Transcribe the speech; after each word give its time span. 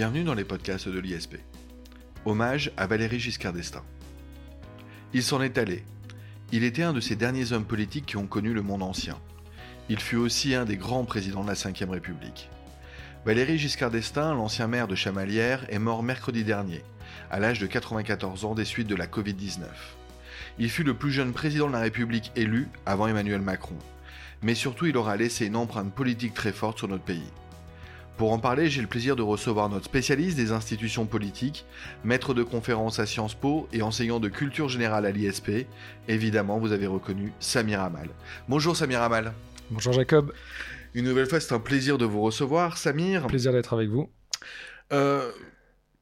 Bienvenue 0.00 0.24
dans 0.24 0.32
les 0.32 0.44
podcasts 0.44 0.88
de 0.88 0.98
l'ISP. 0.98 1.36
Hommage 2.24 2.72
à 2.78 2.86
Valéry 2.86 3.20
Giscard 3.20 3.52
d'Estaing. 3.52 3.84
Il 5.12 5.22
s'en 5.22 5.42
est 5.42 5.58
allé. 5.58 5.84
Il 6.52 6.64
était 6.64 6.84
un 6.84 6.94
de 6.94 7.00
ces 7.00 7.16
derniers 7.16 7.52
hommes 7.52 7.66
politiques 7.66 8.06
qui 8.06 8.16
ont 8.16 8.26
connu 8.26 8.54
le 8.54 8.62
monde 8.62 8.82
ancien. 8.82 9.18
Il 9.90 10.00
fut 10.00 10.16
aussi 10.16 10.54
un 10.54 10.64
des 10.64 10.78
grands 10.78 11.04
présidents 11.04 11.44
de 11.44 11.48
la 11.48 11.52
Ve 11.52 11.90
République. 11.90 12.48
Valéry 13.26 13.58
Giscard 13.58 13.90
d'Estaing, 13.90 14.32
l'ancien 14.32 14.68
maire 14.68 14.88
de 14.88 14.94
Chamalières, 14.94 15.66
est 15.68 15.78
mort 15.78 16.02
mercredi 16.02 16.44
dernier, 16.44 16.82
à 17.30 17.38
l'âge 17.38 17.60
de 17.60 17.66
94 17.66 18.46
ans 18.46 18.54
des 18.54 18.64
suites 18.64 18.88
de 18.88 18.96
la 18.96 19.06
Covid-19. 19.06 19.66
Il 20.58 20.70
fut 20.70 20.82
le 20.82 20.94
plus 20.94 21.12
jeune 21.12 21.34
président 21.34 21.66
de 21.66 21.74
la 21.74 21.80
République 21.80 22.32
élu 22.36 22.68
avant 22.86 23.06
Emmanuel 23.06 23.42
Macron. 23.42 23.76
Mais 24.40 24.54
surtout, 24.54 24.86
il 24.86 24.96
aura 24.96 25.18
laissé 25.18 25.44
une 25.44 25.56
empreinte 25.56 25.92
politique 25.92 26.32
très 26.32 26.52
forte 26.52 26.78
sur 26.78 26.88
notre 26.88 27.04
pays. 27.04 27.30
Pour 28.20 28.32
en 28.32 28.38
parler, 28.38 28.68
j'ai 28.68 28.82
le 28.82 28.86
plaisir 28.86 29.16
de 29.16 29.22
recevoir 29.22 29.70
notre 29.70 29.86
spécialiste 29.86 30.36
des 30.36 30.52
institutions 30.52 31.06
politiques, 31.06 31.64
maître 32.04 32.34
de 32.34 32.42
conférences 32.42 32.98
à 32.98 33.06
Sciences 33.06 33.34
Po 33.34 33.66
et 33.72 33.80
enseignant 33.80 34.20
de 34.20 34.28
culture 34.28 34.68
générale 34.68 35.06
à 35.06 35.10
l'ISP. 35.10 35.66
Évidemment, 36.06 36.58
vous 36.58 36.72
avez 36.72 36.86
reconnu 36.86 37.32
Samir 37.40 37.80
Amal. 37.80 38.10
Bonjour 38.46 38.76
Samir 38.76 39.00
Amal. 39.00 39.32
Bonjour 39.70 39.94
Jacob. 39.94 40.34
Une 40.92 41.06
nouvelle 41.06 41.28
fois, 41.28 41.40
c'est 41.40 41.54
un 41.54 41.60
plaisir 41.60 41.96
de 41.96 42.04
vous 42.04 42.20
recevoir, 42.20 42.76
Samir. 42.76 43.26
Plaisir 43.26 43.54
d'être 43.54 43.72
avec 43.72 43.88
vous. 43.88 44.10
Euh, 44.92 45.32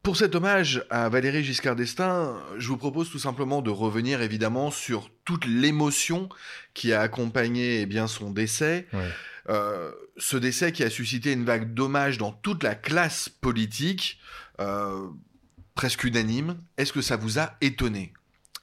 pour 0.02 0.16
cet 0.16 0.34
hommage 0.34 0.84
à 0.90 1.08
Valéry 1.08 1.44
Giscard 1.44 1.76
d'Estaing, 1.76 2.36
je 2.56 2.66
vous 2.66 2.78
propose 2.78 3.10
tout 3.10 3.20
simplement 3.20 3.62
de 3.62 3.70
revenir 3.70 4.22
évidemment 4.22 4.72
sur 4.72 5.08
toute 5.24 5.44
l'émotion 5.44 6.28
qui 6.74 6.92
a 6.92 7.00
accompagné 7.00 7.82
eh 7.82 7.86
bien, 7.86 8.08
son 8.08 8.32
décès. 8.32 8.88
Euh, 9.48 9.92
ce 10.18 10.36
décès 10.36 10.72
qui 10.72 10.82
a 10.82 10.90
suscité 10.90 11.32
une 11.32 11.44
vague 11.44 11.72
d'hommage 11.72 12.18
dans 12.18 12.32
toute 12.32 12.62
la 12.62 12.74
classe 12.74 13.28
politique, 13.28 14.18
euh, 14.60 15.08
presque 15.74 16.04
unanime. 16.04 16.58
Est-ce 16.76 16.92
que 16.92 17.00
ça 17.00 17.16
vous 17.16 17.38
a 17.38 17.54
étonné? 17.60 18.12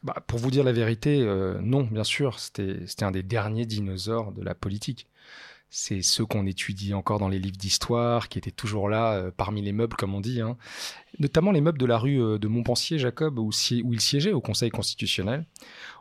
Bah, 0.04 0.24
Pour 0.28 0.40
vous 0.40 0.52
dire 0.52 0.64
la 0.64 0.74
vérité, 0.74 1.22
euh, 1.22 1.60
non, 1.62 1.84
bien 1.84 2.04
sûr. 2.04 2.40
C'était 2.40 2.86
un 3.02 3.12
des 3.12 3.24
derniers 3.24 3.66
dinosaures 3.66 4.32
de 4.32 4.44
la 4.44 4.54
politique. 4.54 5.08
C'est 5.72 6.04
ceux 6.04 6.26
qu'on 6.26 6.46
étudie 6.46 6.94
encore 6.94 7.20
dans 7.20 7.28
les 7.28 7.40
livres 7.40 7.58
d'histoire, 7.58 8.30
qui 8.30 8.38
étaient 8.38 8.52
toujours 8.52 8.88
là 8.88 9.32
parmi 9.36 9.62
les 9.62 9.74
meubles, 9.74 9.98
comme 9.98 10.14
on 10.14 10.22
dit. 10.22 10.40
Hein. 10.40 10.56
Notamment 11.20 11.52
les 11.52 11.60
meubles 11.60 11.80
de 11.80 11.86
la 11.86 11.98
rue 11.98 12.40
de 12.40 12.48
Montpensier, 12.48 12.98
Jacob, 12.98 13.40
où 13.40 13.52
il 13.72 14.00
siégeait 14.00 14.32
au 14.32 14.40
Conseil 14.40 14.70
constitutionnel. 14.70 15.46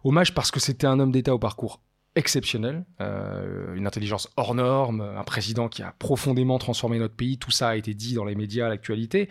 Hommage 0.04 0.32
parce 0.32 0.52
que 0.52 0.60
c'était 0.60 0.86
un 0.86 1.00
homme 1.00 1.10
d'État 1.10 1.34
au 1.34 1.40
parcours 1.40 1.80
exceptionnel, 2.16 2.84
euh, 3.00 3.74
une 3.74 3.86
intelligence 3.86 4.28
hors 4.36 4.54
norme, 4.54 5.00
un 5.00 5.24
président 5.24 5.68
qui 5.68 5.82
a 5.82 5.94
profondément 5.98 6.58
transformé 6.58 6.98
notre 6.98 7.14
pays, 7.14 7.38
tout 7.38 7.50
ça 7.50 7.70
a 7.70 7.76
été 7.76 7.94
dit 7.94 8.14
dans 8.14 8.24
les 8.24 8.34
médias 8.34 8.66
à 8.66 8.68
l'actualité. 8.68 9.28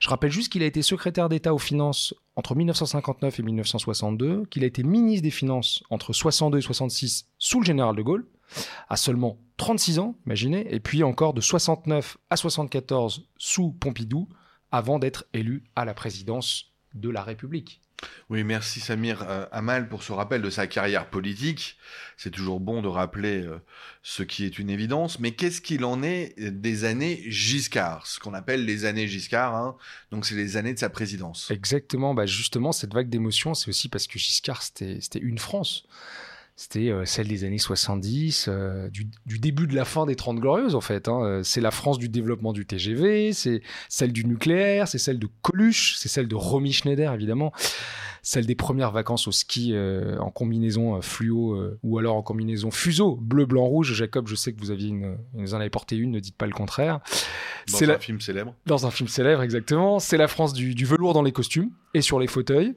Je 0.00 0.08
rappelle 0.08 0.30
juste 0.30 0.52
qu'il 0.52 0.62
a 0.62 0.66
été 0.66 0.82
secrétaire 0.82 1.28
d'État 1.28 1.54
aux 1.54 1.58
finances 1.58 2.14
entre 2.36 2.54
1959 2.54 3.40
et 3.40 3.42
1962, 3.42 4.46
qu'il 4.46 4.62
a 4.64 4.66
été 4.66 4.82
ministre 4.82 5.22
des 5.22 5.30
Finances 5.30 5.82
entre 5.90 6.12
62 6.12 6.58
et 6.58 6.62
66 6.62 7.26
sous 7.38 7.60
le 7.60 7.66
général 7.66 7.96
de 7.96 8.02
Gaulle, 8.02 8.26
à 8.88 8.96
seulement 8.96 9.38
36 9.56 9.98
ans, 9.98 10.16
imaginez, 10.24 10.72
et 10.72 10.80
puis 10.80 11.02
encore 11.02 11.34
de 11.34 11.40
69 11.40 12.16
à 12.30 12.36
74 12.36 13.28
sous 13.38 13.72
Pompidou, 13.72 14.28
avant 14.70 14.98
d'être 14.98 15.24
élu 15.32 15.64
à 15.74 15.84
la 15.84 15.94
présidence 15.94 16.72
de 16.94 17.10
la 17.10 17.22
République. 17.22 17.80
Oui, 18.30 18.44
merci 18.44 18.80
Samir 18.80 19.22
euh, 19.22 19.46
Amal 19.52 19.88
pour 19.88 20.02
ce 20.02 20.12
rappel 20.12 20.42
de 20.42 20.50
sa 20.50 20.66
carrière 20.66 21.08
politique. 21.08 21.76
C'est 22.16 22.30
toujours 22.30 22.60
bon 22.60 22.82
de 22.82 22.88
rappeler 22.88 23.42
euh, 23.42 23.58
ce 24.02 24.22
qui 24.22 24.44
est 24.44 24.58
une 24.58 24.70
évidence, 24.70 25.18
mais 25.18 25.32
qu'est-ce 25.32 25.60
qu'il 25.60 25.84
en 25.84 26.02
est 26.02 26.38
des 26.38 26.84
années 26.84 27.24
Giscard, 27.26 28.06
ce 28.06 28.20
qu'on 28.20 28.34
appelle 28.34 28.64
les 28.64 28.84
années 28.84 29.08
Giscard, 29.08 29.56
hein. 29.56 29.76
donc 30.10 30.26
c'est 30.26 30.34
les 30.34 30.56
années 30.56 30.74
de 30.74 30.78
sa 30.78 30.90
présidence. 30.90 31.50
Exactement, 31.50 32.14
bah 32.14 32.26
justement 32.26 32.72
cette 32.72 32.92
vague 32.92 33.08
d'émotion, 33.08 33.54
c'est 33.54 33.68
aussi 33.68 33.88
parce 33.88 34.06
que 34.06 34.18
Giscard, 34.18 34.62
c'était 34.62 35.00
une 35.20 35.38
France 35.38 35.84
c'était 36.58 36.88
euh, 36.90 37.04
celle 37.04 37.28
des 37.28 37.44
années 37.44 37.56
70, 37.56 38.46
euh, 38.48 38.90
du, 38.90 39.06
début 39.38 39.68
de 39.68 39.76
la 39.76 39.84
fin 39.84 40.06
des 40.06 40.16
30 40.16 40.40
glorieuses 40.40 40.74
en 40.74 40.80
fait. 40.80 41.06
Hein. 41.06 41.22
Euh, 41.22 41.42
c'est 41.44 41.60
la 41.60 41.70
France 41.70 42.00
du 42.00 42.08
développement 42.08 42.52
du 42.52 42.66
TGV, 42.66 43.32
c'est 43.32 43.62
celle 43.88 44.12
du 44.12 44.24
nucléaire, 44.24 44.88
c'est 44.88 44.98
celle 44.98 45.20
de 45.20 45.28
Coluche, 45.42 45.94
c'est 45.98 46.08
celle 46.08 46.26
de 46.26 46.34
Romy 46.34 46.72
Schneider 46.72 47.14
évidemment, 47.14 47.52
celle 48.22 48.44
des 48.44 48.56
premières 48.56 48.90
vacances 48.90 49.28
au 49.28 49.30
ski 49.32 49.72
en 50.18 50.30
combinaison 50.30 51.00
fluo 51.00 51.56
ou 51.84 51.98
alors 51.98 52.16
en 52.16 52.22
combinaison 52.22 52.72
fuseau, 52.72 53.14
bleu, 53.14 53.46
blanc, 53.46 53.64
rouge. 53.64 53.94
Jacob, 53.94 54.26
je 54.26 54.34
sais 54.34 54.52
que 54.52 54.58
vous 54.58 54.72
aviez 54.72 54.88
une, 54.88 55.16
vous 55.34 55.54
en 55.54 55.60
avez 55.60 55.70
porté 55.70 55.94
une, 55.94 56.10
ne 56.10 56.18
dites 56.18 56.36
pas 56.36 56.46
le 56.46 56.52
contraire. 56.52 56.98
Dans 57.70 57.90
un 57.90 57.98
film 57.98 58.20
célèbre. 58.20 58.54
Dans 58.66 58.84
un 58.84 58.90
film 58.90 59.08
célèbre, 59.08 59.42
exactement. 59.42 60.00
C'est 60.00 60.16
la 60.16 60.26
France 60.26 60.54
du, 60.54 60.74
du 60.74 60.84
velours 60.84 61.14
dans 61.14 61.22
les 61.22 61.32
costumes 61.32 61.70
et 61.94 62.02
sur 62.02 62.18
les 62.18 62.26
fauteuils. 62.26 62.74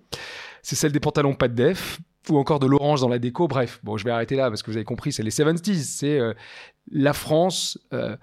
C'est 0.62 0.76
celle 0.76 0.92
des 0.92 1.00
pantalons 1.00 1.34
pas 1.34 1.48
de 1.48 1.56
def, 1.56 2.00
ou 2.30 2.38
encore 2.38 2.60
de 2.60 2.68
l'orange 2.68 3.02
dans 3.02 3.08
la 3.08 3.20
déco. 3.20 3.48
Bref, 3.48 3.80
bon, 3.84 3.98
je 3.98 4.06
vais 4.06 4.12
arrêter 4.12 4.36
là 4.36 4.50
parce 4.50 4.64
que 4.64 4.72
vous 4.72 4.78
avez 4.78 4.86
compris, 4.86 5.12
c'est 5.12 5.24
les 5.24 5.32
70s, 5.32 5.84
c'est 5.84 6.20
euh, 6.20 6.34
la 6.92 7.14
France, 7.14 7.80
euh, 7.94 8.16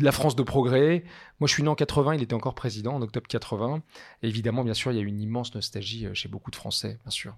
la 0.00 0.12
France 0.12 0.36
de 0.36 0.42
progrès. 0.42 1.04
Moi, 1.40 1.48
je 1.48 1.54
suis 1.54 1.62
né 1.62 1.68
en 1.68 1.74
80, 1.74 2.14
il 2.14 2.22
était 2.22 2.34
encore 2.34 2.54
président 2.54 2.94
en 2.94 3.02
octobre 3.02 3.26
80. 3.26 3.82
Et 4.22 4.28
évidemment, 4.28 4.64
bien 4.64 4.74
sûr, 4.74 4.92
il 4.92 4.96
y 4.96 5.00
a 5.00 5.02
une 5.02 5.20
immense 5.20 5.54
nostalgie 5.54 6.06
euh, 6.06 6.14
chez 6.14 6.28
beaucoup 6.28 6.50
de 6.50 6.56
Français, 6.56 6.98
bien 7.02 7.10
sûr. 7.10 7.36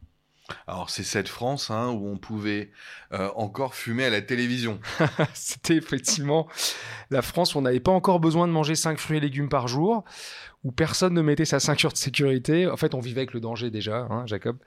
Alors 0.67 0.91
c'est 0.91 1.05
cette 1.05 1.29
France 1.29 1.71
hein, 1.71 1.89
où 1.91 2.07
on 2.07 2.17
pouvait 2.19 2.71
encore 3.37 3.75
fumer 3.75 4.05
à 4.05 4.11
la 4.11 4.21
télévision. 4.21 4.81
C'était 5.35 5.77
effectivement 5.77 6.49
la 7.11 7.23
France 7.23 7.55
où 7.55 7.59
on 7.59 7.63
n'avait 7.63 7.81
pas 7.81 7.93
encore 7.93 8.21
besoin 8.21 8.47
de 8.47 8.53
manger 8.53 8.75
5 8.75 8.99
fruits 8.99 9.19
et 9.19 9.21
légumes 9.21 9.49
par 9.49 9.69
jour, 9.69 10.05
où 10.65 10.73
personne 10.73 11.15
ne 11.15 11.23
mettait 11.23 11.45
sa 11.45 11.61
ceinture 11.61 11.93
de 11.93 11.97
sécurité. 11.97 12.67
En 12.67 12.77
fait, 12.77 12.95
on 12.95 13.01
vivait 13.01 13.21
avec 13.21 13.35
le 13.35 13.41
danger 13.41 13.71
déjà, 13.71 14.07
hein, 14.11 14.27
Jacob. 14.27 14.59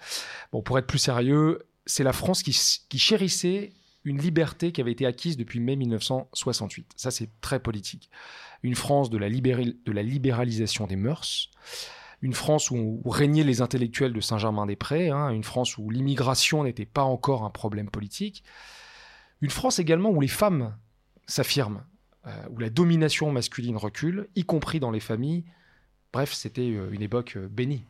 Bon, 0.51 0.61
pour 0.61 0.77
être 0.77 0.87
plus 0.87 0.99
sérieux, 0.99 1.67
c'est 1.85 2.03
la 2.03 2.13
France 2.13 2.43
qui, 2.43 2.53
chérissait 2.53 3.73
une 4.03 4.19
liberté 4.19 4.71
qui 4.71 4.79
avait 4.79 4.91
été 4.91 5.05
acquise 5.05 5.35
depuis 5.35 5.59
mai 5.59 5.75
1968. 5.75 6.93
Ça, 6.95 7.11
c'est 7.11 7.29
très 7.41 7.59
politique. 7.59 8.09
Une 8.63 8.75
France 8.75 9.09
de 9.09 9.17
la, 9.17 9.29
de 9.29 9.91
la 9.91 10.03
libéralisation 10.03 10.87
des 10.87 10.95
mœurs, 10.95 11.49
une 12.21 12.33
France 12.33 12.71
où, 12.71 13.01
régnaient 13.05 13.43
les 13.43 13.61
intellectuels 13.61 14.13
de 14.13 14.21
Saint-Germain-des-Prés, 14.21 15.09
hein, 15.09 15.29
une 15.29 15.43
France 15.43 15.77
où 15.77 15.89
l'immigration 15.89 16.63
n'était 16.63 16.85
pas 16.85 17.03
encore 17.03 17.43
un 17.43 17.49
problème 17.49 17.89
politique, 17.89 18.43
une 19.41 19.51
France 19.51 19.79
également 19.79 20.09
où 20.09 20.19
les 20.19 20.27
femmes 20.27 20.75
s'affirment, 21.27 21.83
euh, 22.25 22.31
où 22.49 22.57
la 22.57 22.69
domination 22.69 23.31
masculine 23.31 23.77
recule, 23.77 24.29
y 24.35 24.43
compris 24.43 24.79
dans 24.79 24.91
les 24.91 24.99
familles, 24.99 25.45
Bref, 26.13 26.33
c'était 26.33 26.61
euh, 26.61 26.89
une 26.91 27.01
époque 27.01 27.35
euh, 27.37 27.47
bénie. 27.47 27.85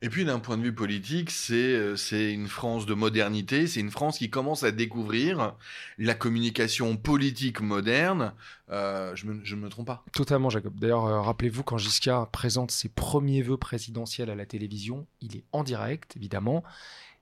Et 0.00 0.08
puis 0.08 0.24
d'un 0.24 0.38
point 0.38 0.56
de 0.56 0.62
vue 0.62 0.74
politique, 0.74 1.32
euh, 1.50 1.96
c'est 1.96 2.32
une 2.32 2.46
France 2.46 2.86
de 2.86 2.94
modernité, 2.94 3.66
c'est 3.66 3.80
une 3.80 3.90
France 3.90 4.18
qui 4.18 4.30
commence 4.30 4.62
à 4.62 4.70
découvrir 4.70 5.54
la 5.98 6.14
communication 6.14 6.96
politique 6.96 7.60
moderne. 7.60 8.32
je 8.68 9.26
ne 9.26 9.56
me, 9.56 9.68
trompe 9.68 9.86
pas. 9.86 10.04
Totalement, 10.12 10.50
Jacob. 10.50 10.78
D'ailleurs, 10.78 11.24
rappelez-vous, 11.24 11.64
quand 11.64 11.78
Giscard 11.78 12.30
présente 12.30 12.70
ses 12.70 12.88
premiers 12.88 13.42
vœux 13.42 13.56
présidentiels 13.56 14.30
à 14.30 14.36
la 14.36 14.46
télévision, 14.46 15.06
il 15.20 15.36
est 15.36 15.44
en 15.52 15.64
direct, 15.64 16.16
évidemment, 16.16 16.62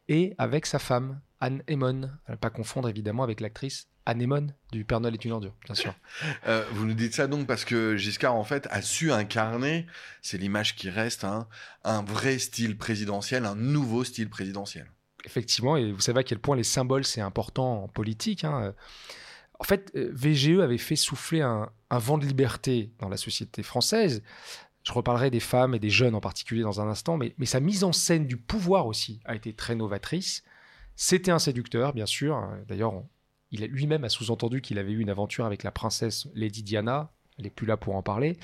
et 0.08 0.34
avec 0.36 0.66
sa 0.66 0.78
femme, 0.78 1.20
Anne 1.40 1.62
Emon. 1.66 2.10
À 2.26 2.32
ne 2.32 2.36
pas 2.36 2.50
confondre, 2.50 2.88
évidemment, 2.88 3.22
avec 3.22 3.40
l'actrice 3.40 3.88
anémone 4.06 4.54
du 4.72 4.84
Père 4.84 5.00
Noël 5.00 5.14
est 5.14 5.24
une 5.24 5.32
ordure, 5.32 5.54
bien 5.64 5.74
sûr. 5.74 5.94
Euh, 6.46 6.64
vous 6.72 6.86
nous 6.86 6.94
dites 6.94 7.14
ça 7.14 7.26
donc 7.26 7.46
parce 7.46 7.64
que 7.64 7.96
Giscard, 7.96 8.34
en 8.34 8.44
fait, 8.44 8.68
a 8.70 8.80
su 8.80 9.12
incarner, 9.12 9.86
c'est 10.22 10.38
l'image 10.38 10.76
qui 10.76 10.88
reste, 10.88 11.24
hein, 11.24 11.48
un 11.84 12.02
vrai 12.02 12.38
style 12.38 12.78
présidentiel, 12.78 13.44
un 13.44 13.56
nouveau 13.56 14.04
style 14.04 14.30
présidentiel. 14.30 14.90
Effectivement, 15.24 15.76
et 15.76 15.90
vous 15.90 16.00
savez 16.00 16.20
à 16.20 16.22
quel 16.22 16.38
point 16.38 16.56
les 16.56 16.62
symboles, 16.62 17.04
c'est 17.04 17.20
important 17.20 17.82
en 17.82 17.88
politique. 17.88 18.44
Hein. 18.44 18.74
En 19.58 19.64
fait, 19.64 19.90
euh, 19.96 20.10
VGE 20.14 20.60
avait 20.60 20.78
fait 20.78 20.96
souffler 20.96 21.40
un, 21.40 21.70
vent 21.90 22.18
de 22.18 22.26
liberté 22.26 22.92
dans 23.00 23.08
la 23.08 23.16
société 23.16 23.62
française. 23.62 24.22
Je 24.84 24.92
reparlerai 24.92 25.30
des 25.30 25.40
femmes 25.40 25.74
et 25.74 25.80
des 25.80 25.90
jeunes 25.90 26.14
en 26.14 26.20
particulier 26.20 26.62
dans 26.62 26.80
un 26.80 26.88
instant, 26.88 27.16
mais, 27.16 27.34
mais 27.38 27.46
sa 27.46 27.58
mise 27.58 27.82
en 27.82 27.92
scène 27.92 28.26
du 28.26 28.36
pouvoir 28.36 28.86
aussi 28.86 29.20
a 29.24 29.34
été 29.34 29.52
très 29.52 29.74
novatrice. 29.74 30.44
C'était 30.94 31.32
un 31.32 31.38
séducteur, 31.38 31.92
bien 31.92 32.06
sûr. 32.06 32.40
D'ailleurs, 32.68 33.02
il 33.58 33.66
lui-même 33.66 34.04
a 34.04 34.08
sous-entendu 34.08 34.60
qu'il 34.60 34.78
avait 34.78 34.92
eu 34.92 35.00
une 35.00 35.10
aventure 35.10 35.44
avec 35.44 35.62
la 35.62 35.70
princesse 35.70 36.28
Lady 36.34 36.62
Diana. 36.62 37.10
Elle 37.38 37.44
n'est 37.44 37.50
plus 37.50 37.66
là 37.66 37.76
pour 37.76 37.96
en 37.96 38.02
parler. 38.02 38.38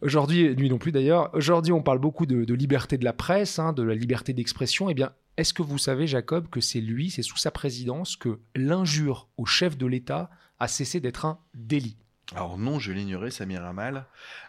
Aujourd'hui, 0.00 0.56
non 0.68 0.78
plus 0.78 0.90
d'ailleurs, 0.90 1.30
aujourd'hui 1.32 1.72
on 1.72 1.82
parle 1.82 1.98
beaucoup 1.98 2.26
de, 2.26 2.52
liberté 2.54 2.98
de 2.98 3.04
la 3.04 3.12
presse, 3.12 3.58
hein, 3.58 3.72
de 3.72 3.82
la 3.82 3.94
liberté 3.94 4.32
d'expression. 4.32 4.90
Eh 4.90 4.94
bien, 4.94 5.12
est-ce 5.36 5.54
que 5.54 5.62
vous 5.62 5.78
savez, 5.78 6.06
Jacob, 6.06 6.48
que 6.50 6.60
c'est 6.60 6.80
lui, 6.80 7.10
c'est 7.10 7.22
sous 7.22 7.36
sa 7.36 7.50
présidence 7.50 8.16
que 8.16 8.40
l'injure 8.56 9.28
au 9.36 9.46
chef 9.46 9.78
de 9.78 9.86
l'État 9.86 10.28
a 10.58 10.66
cessé 10.66 10.98
d'être 10.98 11.24
un 11.24 11.38
délit? 11.54 11.96
Alors 12.34 12.58
non, 12.58 12.78
je 12.78 12.92
l'ignorais, 12.92 13.30
Samir 13.30 13.64
Amal. 13.64 14.06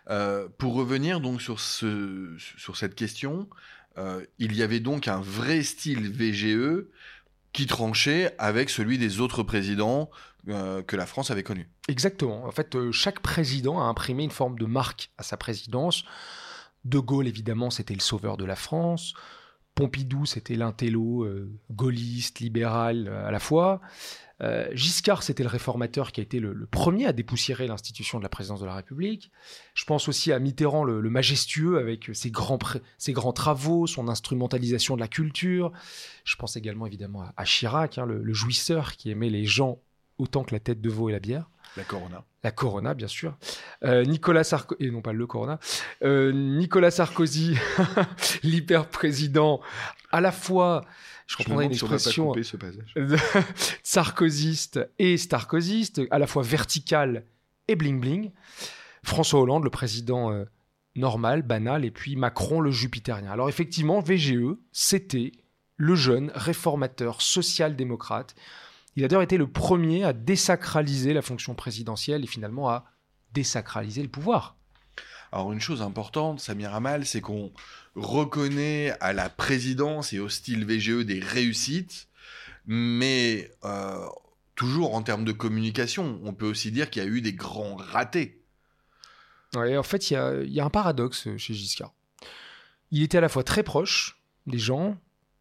Euh, 0.09 0.47
pour 0.57 0.73
revenir 0.73 1.19
donc 1.19 1.41
sur 1.41 1.59
cette 1.59 2.95
question, 2.95 3.47
euh, 3.97 4.25
il 4.39 4.55
y 4.55 4.63
avait 4.63 4.79
donc 4.79 5.07
un 5.07 5.21
vrai 5.21 5.61
style 5.61 6.11
VGE 6.11 6.85
qui 7.53 7.67
tranchait 7.67 8.35
avec 8.39 8.69
celui 8.69 8.97
des 8.97 9.19
autres 9.19 9.43
présidents 9.43 10.09
euh, 10.49 10.81
que 10.81 10.95
la 10.95 11.05
France 11.05 11.31
avait 11.31 11.43
connus. 11.43 11.69
Exactement. 11.87 12.43
En 12.45 12.51
fait, 12.51 12.75
euh, 12.75 12.91
chaque 12.91 13.21
président 13.21 13.79
a 13.79 13.85
imprimé 13.85 14.23
une 14.23 14.31
forme 14.31 14.57
de 14.57 14.65
marque 14.65 15.11
à 15.17 15.23
sa 15.23 15.37
présidence. 15.37 16.03
De 16.83 16.99
Gaulle, 16.99 17.27
évidemment, 17.27 17.69
c'était 17.69 17.93
le 17.93 18.01
sauveur 18.01 18.35
de 18.35 18.43
la 18.43 18.57
France. 18.57 19.13
Pompidou, 19.75 20.25
c'était 20.25 20.55
l'intello 20.55 21.23
euh, 21.23 21.51
gaulliste, 21.71 22.39
libéral 22.39 23.07
à 23.07 23.31
la 23.31 23.39
fois. 23.39 23.81
Euh, 24.41 24.67
Giscard, 24.73 25.23
c'était 25.23 25.43
le 25.43 25.49
réformateur 25.49 26.11
qui 26.11 26.19
a 26.19 26.23
été 26.23 26.39
le, 26.39 26.65
premier 26.65 27.05
à 27.05 27.13
dépoussiérer 27.13 27.67
l'institution 27.67 28.17
de 28.17 28.23
la 28.23 28.29
présidence 28.29 28.59
de 28.59 28.65
la 28.65 28.75
République. 28.75 29.31
Je 29.73 29.85
pense 29.85 30.07
aussi 30.07 30.31
à 30.31 30.39
Mitterrand, 30.39 30.83
le, 30.83 31.01
majestueux, 31.09 31.77
avec 31.77 32.09
ses 32.13 32.29
grands, 32.29 32.59
ses 32.97 33.13
grands 33.13 33.33
travaux, 33.33 33.87
son 33.87 34.09
instrumentalisation 34.09 34.95
de 34.95 35.01
la 35.01 35.07
culture. 35.07 35.71
Je 36.25 36.35
pense 36.35 36.57
également 36.57 36.85
évidemment 36.85 37.25
à, 37.37 37.45
Chirac, 37.45 37.97
hein, 37.97 38.05
le, 38.05 38.33
jouisseur 38.33 38.93
qui 38.93 39.11
aimait 39.11 39.29
les 39.29 39.45
gens 39.45 39.79
autant 40.17 40.43
que 40.43 40.53
la 40.53 40.59
tête 40.59 40.81
de 40.81 40.89
veau 40.89 41.09
et 41.09 41.11
la 41.11 41.19
bière. 41.19 41.49
La 41.75 41.83
Corona. 41.83 42.23
La 42.43 42.51
Corona, 42.51 42.93
bien 42.93 43.07
sûr. 43.07 43.35
Euh, 43.83 44.03
Nicolas 44.05 44.43
Sarkozy, 44.43 44.85
et 44.85 44.91
non 44.91 45.01
pas 45.01 45.13
le 45.13 45.25
Corona. 45.25 45.59
Euh, 46.03 46.31
Nicolas 46.31 46.91
Sarkozy, 46.91 47.57
l'hyper-président, 48.43 49.61
à 50.11 50.21
la 50.21 50.31
fois 50.31 50.85
je 51.25 51.37
reprendrai 51.37 51.65
une 51.65 51.71
expression 51.71 52.33
sarkozyste 53.83 54.79
et 54.99 55.17
starkozyste, 55.17 56.01
à 56.11 56.19
la 56.19 56.27
fois 56.27 56.43
vertical 56.43 57.25
et 57.67 57.75
bling 57.75 57.99
bling. 57.99 58.31
François 59.03 59.41
Hollande, 59.41 59.63
le 59.63 59.69
président 59.69 60.31
euh, 60.31 60.45
normal, 60.95 61.41
banal, 61.41 61.85
et 61.85 61.91
puis 61.91 62.15
Macron, 62.15 62.61
le 62.61 62.71
jupitérien. 62.71 63.31
Alors 63.31 63.49
effectivement, 63.49 63.99
VGE, 63.99 64.57
c'était 64.71 65.31
le 65.77 65.95
jeune 65.95 66.31
réformateur 66.35 67.21
social-démocrate. 67.21 68.35
Il 68.95 69.03
a 69.03 69.07
d'ailleurs 69.07 69.23
été 69.23 69.37
le 69.37 69.47
premier 69.47 70.03
à 70.03 70.13
désacraliser 70.13 71.13
la 71.13 71.21
fonction 71.21 71.55
présidentielle 71.55 72.23
et 72.23 72.27
finalement 72.27 72.69
à 72.69 72.85
désacraliser 73.33 74.03
le 74.03 74.09
pouvoir. 74.09 74.55
Alors 75.31 75.51
une 75.51 75.61
chose 75.61 75.81
importante, 75.81 76.39
Samir 76.39 76.75
Amal, 76.75 77.05
c'est 77.05 77.21
qu'on 77.21 77.51
reconnaît 77.95 78.95
à 78.99 79.13
la 79.13 79.29
présidence 79.29 80.13
et 80.13 80.19
au 80.19 80.29
style 80.29 80.65
VGE 80.65 81.05
des 81.05 81.19
réussites, 81.19 82.07
mais 82.67 83.51
euh, 83.63 84.05
toujours 84.55 84.93
en 84.93 85.01
termes 85.01 85.25
de 85.25 85.31
communication, 85.31 86.19
on 86.23 86.33
peut 86.33 86.45
aussi 86.45 86.71
dire 86.71 86.89
qu'il 86.89 87.01
y 87.03 87.05
a 87.05 87.09
eu 87.09 87.21
des 87.21 87.33
grands 87.33 87.75
ratés. 87.75 88.43
Ouais, 89.55 89.77
en 89.77 89.83
fait, 89.83 90.11
il 90.11 90.13
y 90.53 90.59
a, 90.59 90.65
un 90.65 90.69
paradoxe 90.69 91.27
chez 91.37 91.53
Giscard. 91.53 91.93
Il 92.91 93.03
était 93.03 93.17
à 93.17 93.21
la 93.21 93.29
fois 93.29 93.43
très 93.43 93.63
proche 93.63 94.21
des 94.45 94.59
gens, 94.59 94.97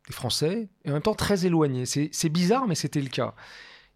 des 0.06 0.12
Français, 0.12 0.68
et 0.84 0.90
en 0.90 0.94
même 0.94 1.02
temps 1.02 1.14
très 1.14 1.46
éloigné. 1.46 1.86
C'est 1.86 2.28
bizarre, 2.28 2.66
mais 2.66 2.74
c'était 2.74 3.00
le 3.00 3.08
cas. 3.08 3.34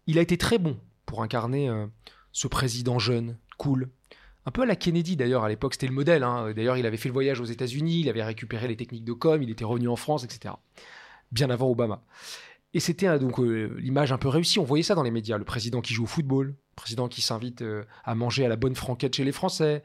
Il 0.05 0.17
a 0.17 0.21
été 0.21 0.37
très 0.37 0.57
bon 0.57 0.79
pour 1.05 1.21
incarner 1.21 1.69
euh, 1.69 1.85
ce 2.31 2.47
président 2.47 2.99
jeune, 2.99 3.37
cool, 3.57 3.89
un 4.45 4.51
peu 4.51 4.61
à 4.61 4.65
la 4.65 4.77
Kennedy 4.77 5.17
d'ailleurs 5.17 5.43
à 5.43 5.49
l'époque, 5.49 5.73
c'était 5.73 5.87
le 5.87 5.93
modèle. 5.93 6.23
Hein. 6.23 6.53
D'ailleurs, 6.55 6.77
il 6.77 6.85
avait 6.85 6.95
fait 6.95 7.09
le 7.09 7.13
voyage 7.13 7.41
aux 7.41 7.45
États-Unis, 7.45 8.01
il 8.01 8.09
avait 8.09 8.23
récupéré 8.23 8.69
les 8.69 8.77
techniques 8.77 9.03
de 9.03 9.11
com, 9.11 9.43
il 9.43 9.49
était 9.49 9.65
revenu 9.65 9.89
en 9.89 9.97
France, 9.97 10.23
etc. 10.23 10.53
Bien 11.33 11.49
avant 11.49 11.69
Obama. 11.69 12.01
Et 12.73 12.79
c'était 12.79 13.07
euh, 13.07 13.19
donc 13.19 13.39
euh, 13.39 13.75
l'image 13.79 14.13
un 14.13 14.17
peu 14.17 14.29
réussie. 14.29 14.59
On 14.59 14.63
voyait 14.63 14.83
ça 14.83 14.95
dans 14.95 15.03
les 15.03 15.11
médias. 15.11 15.37
Le 15.37 15.43
président 15.43 15.81
qui 15.81 15.93
joue 15.93 16.03
au 16.03 16.07
football, 16.07 16.47
le 16.47 16.75
président 16.77 17.09
qui 17.09 17.21
s'invite 17.21 17.63
à 18.05 18.15
manger 18.15 18.45
à 18.45 18.49
la 18.49 18.55
bonne 18.55 18.75
franquette 18.75 19.15
chez 19.15 19.25
les 19.25 19.33
Français, 19.33 19.83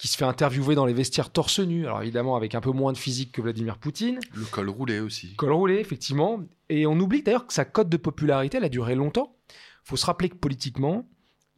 qui 0.00 0.08
se 0.08 0.16
fait 0.16 0.24
interviewer 0.24 0.74
dans 0.74 0.86
les 0.86 0.94
vestiaires 0.94 1.30
torse 1.30 1.60
nu. 1.60 1.84
Alors 1.84 2.00
évidemment 2.00 2.34
avec 2.34 2.54
un 2.54 2.62
peu 2.62 2.70
moins 2.70 2.94
de 2.94 2.96
physique 2.96 3.32
que 3.32 3.42
Vladimir 3.42 3.76
Poutine. 3.76 4.18
Le 4.32 4.46
col 4.46 4.70
roulé 4.70 4.98
aussi. 4.98 5.36
Col 5.36 5.52
roulé, 5.52 5.74
effectivement. 5.74 6.40
Et 6.70 6.86
on 6.86 6.98
oublie 6.98 7.22
d'ailleurs 7.22 7.46
que 7.46 7.52
sa 7.52 7.66
cote 7.66 7.90
de 7.90 7.98
popularité, 7.98 8.56
elle 8.56 8.64
a 8.64 8.70
duré 8.70 8.94
longtemps. 8.94 9.36
Il 9.50 9.90
faut 9.90 9.96
se 9.96 10.06
rappeler 10.06 10.30
que 10.30 10.36
politiquement, 10.36 11.06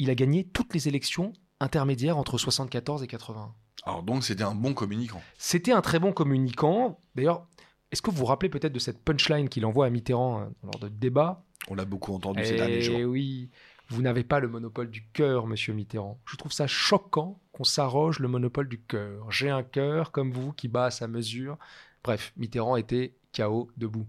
il 0.00 0.10
a 0.10 0.16
gagné 0.16 0.42
toutes 0.42 0.74
les 0.74 0.88
élections 0.88 1.32
intermédiaire 1.60 2.18
entre 2.18 2.36
74 2.36 3.04
et 3.04 3.06
80. 3.06 3.54
Alors 3.84 4.02
donc 4.02 4.24
c'était 4.24 4.42
un 4.42 4.56
bon 4.56 4.74
communicant. 4.74 5.22
C'était 5.38 5.70
un 5.70 5.80
très 5.80 6.00
bon 6.00 6.12
communicant. 6.12 6.98
D'ailleurs, 7.14 7.46
est-ce 7.92 8.02
que 8.02 8.10
vous 8.10 8.16
vous 8.16 8.24
rappelez 8.24 8.48
peut-être 8.48 8.72
de 8.72 8.80
cette 8.80 9.04
punchline 9.04 9.48
qu'il 9.48 9.64
envoie 9.64 9.86
à 9.86 9.90
Mitterrand 9.90 10.40
euh, 10.40 10.44
lors 10.64 10.80
de 10.80 10.88
débat? 10.88 11.44
On 11.68 11.76
l'a 11.76 11.84
beaucoup 11.84 12.12
entendu 12.12 12.44
ces 12.44 12.56
derniers 12.56 12.80
jours. 12.80 12.96
Eh 12.98 13.04
oui, 13.04 13.50
vous 13.92 14.02
n'avez 14.02 14.24
pas 14.24 14.40
le 14.40 14.48
monopole 14.48 14.90
du 14.90 15.04
cœur, 15.12 15.46
monsieur 15.46 15.74
Mitterrand. 15.74 16.18
Je 16.24 16.36
trouve 16.36 16.52
ça 16.52 16.66
choquant 16.66 17.38
qu'on 17.52 17.64
s'arroge 17.64 18.20
le 18.20 18.28
monopole 18.28 18.66
du 18.68 18.80
cœur. 18.80 19.30
J'ai 19.30 19.50
un 19.50 19.62
cœur 19.62 20.12
comme 20.12 20.32
vous 20.32 20.52
qui 20.52 20.68
bat 20.68 20.86
à 20.86 20.90
sa 20.90 21.08
mesure. 21.08 21.58
Bref, 22.02 22.32
Mitterrand 22.38 22.76
était 22.76 23.14
chaos 23.32 23.70
debout. 23.76 24.06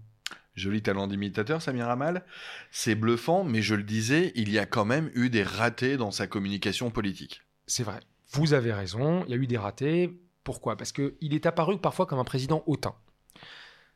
Joli 0.54 0.82
talent 0.82 1.06
d'imitateur, 1.06 1.60
Samir 1.60 1.88
Amal. 1.90 2.24
C'est 2.70 2.94
bluffant, 2.94 3.44
mais 3.44 3.60
je 3.60 3.74
le 3.74 3.82
disais, 3.82 4.32
il 4.36 4.50
y 4.50 4.58
a 4.58 4.64
quand 4.64 4.86
même 4.86 5.10
eu 5.14 5.28
des 5.28 5.42
ratés 5.42 5.98
dans 5.98 6.10
sa 6.10 6.26
communication 6.26 6.90
politique. 6.90 7.42
C'est 7.66 7.82
vrai. 7.82 8.00
Vous 8.30 8.54
avez 8.54 8.72
raison, 8.72 9.24
il 9.26 9.32
y 9.32 9.34
a 9.34 9.36
eu 9.36 9.46
des 9.46 9.58
ratés. 9.58 10.18
Pourquoi? 10.44 10.76
Parce 10.76 10.92
qu'il 10.92 11.34
est 11.34 11.46
apparu 11.46 11.78
parfois 11.78 12.06
comme 12.06 12.18
un 12.18 12.24
président 12.24 12.62
hautain. 12.66 12.94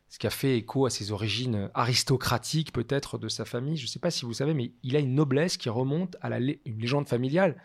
Ce 0.08 0.18
qui 0.18 0.26
a 0.26 0.30
fait 0.30 0.56
écho 0.56 0.86
à 0.86 0.90
ses 0.90 1.12
origines 1.12 1.70
aristocratiques, 1.74 2.72
peut-être, 2.72 3.18
de 3.18 3.28
sa 3.28 3.44
famille. 3.44 3.76
Je 3.76 3.84
ne 3.84 3.88
sais 3.88 3.98
pas 3.98 4.10
si 4.10 4.24
vous 4.24 4.32
savez, 4.32 4.54
mais 4.54 4.72
il 4.82 4.96
a 4.96 5.00
une 5.00 5.14
noblesse 5.14 5.56
qui 5.56 5.68
remonte 5.68 6.16
à 6.22 6.38
une 6.38 6.78
légende 6.78 7.08
familiale. 7.08 7.62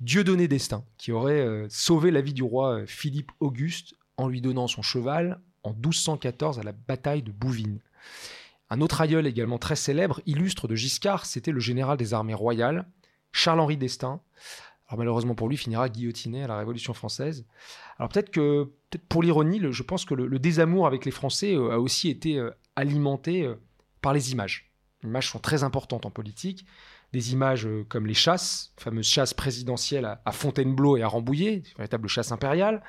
Dieudonné 0.00 0.48
d'Estaing, 0.48 0.84
qui 0.98 1.12
aurait 1.12 1.40
euh, 1.40 1.66
sauvé 1.68 2.10
la 2.10 2.20
vie 2.20 2.34
du 2.34 2.42
roi 2.42 2.80
euh, 2.80 2.86
Philippe 2.86 3.32
Auguste 3.40 3.94
en 4.16 4.28
lui 4.28 4.40
donnant 4.40 4.66
son 4.66 4.82
cheval 4.82 5.40
en 5.62 5.72
1214 5.72 6.58
à 6.58 6.62
la 6.62 6.72
bataille 6.72 7.22
de 7.22 7.32
Bouvines. 7.32 7.80
Un 8.70 8.80
autre 8.80 9.00
aïeul 9.00 9.26
également 9.26 9.58
très 9.58 9.76
célèbre, 9.76 10.20
illustre 10.26 10.68
de 10.68 10.74
Giscard, 10.74 11.26
c'était 11.26 11.52
le 11.52 11.60
général 11.60 11.96
des 11.96 12.14
armées 12.14 12.34
royales, 12.34 12.86
Charles-Henri 13.32 13.76
d'Estaing. 13.76 14.20
Alors 14.88 14.98
malheureusement 14.98 15.34
pour 15.34 15.48
lui, 15.48 15.56
finira 15.56 15.88
guillotiné 15.88 16.44
à 16.44 16.46
la 16.46 16.58
Révolution 16.58 16.92
française. 16.92 17.46
Alors 17.98 18.10
peut-être 18.10 18.30
que, 18.30 18.64
peut-être 18.90 19.06
pour 19.08 19.22
l'ironie, 19.22 19.60
je 19.70 19.82
pense 19.82 20.04
que 20.04 20.14
le, 20.14 20.38
désamour 20.38 20.86
avec 20.86 21.04
les 21.04 21.10
Français 21.10 21.54
euh, 21.54 21.72
a 21.72 21.78
aussi 21.78 22.10
été 22.10 22.38
euh, 22.38 22.50
alimenté 22.76 23.42
euh, 23.44 23.54
par 24.02 24.12
les 24.12 24.32
images. 24.32 24.72
Les 25.02 25.08
images 25.08 25.30
sont 25.30 25.38
très 25.38 25.62
importantes 25.62 26.04
en 26.04 26.10
politique. 26.10 26.66
Des 27.12 27.32
images 27.32 27.68
comme 27.88 28.06
les 28.06 28.14
chasses, 28.14 28.72
fameuses 28.76 29.06
chasses 29.06 29.34
présidentielles 29.34 30.18
à, 30.24 30.32
Fontainebleau 30.32 30.96
et 30.96 31.02
à 31.02 31.08
Rambouillet, 31.08 31.62
véritable 31.76 32.08
chasse 32.08 32.32
impériale. 32.32 32.82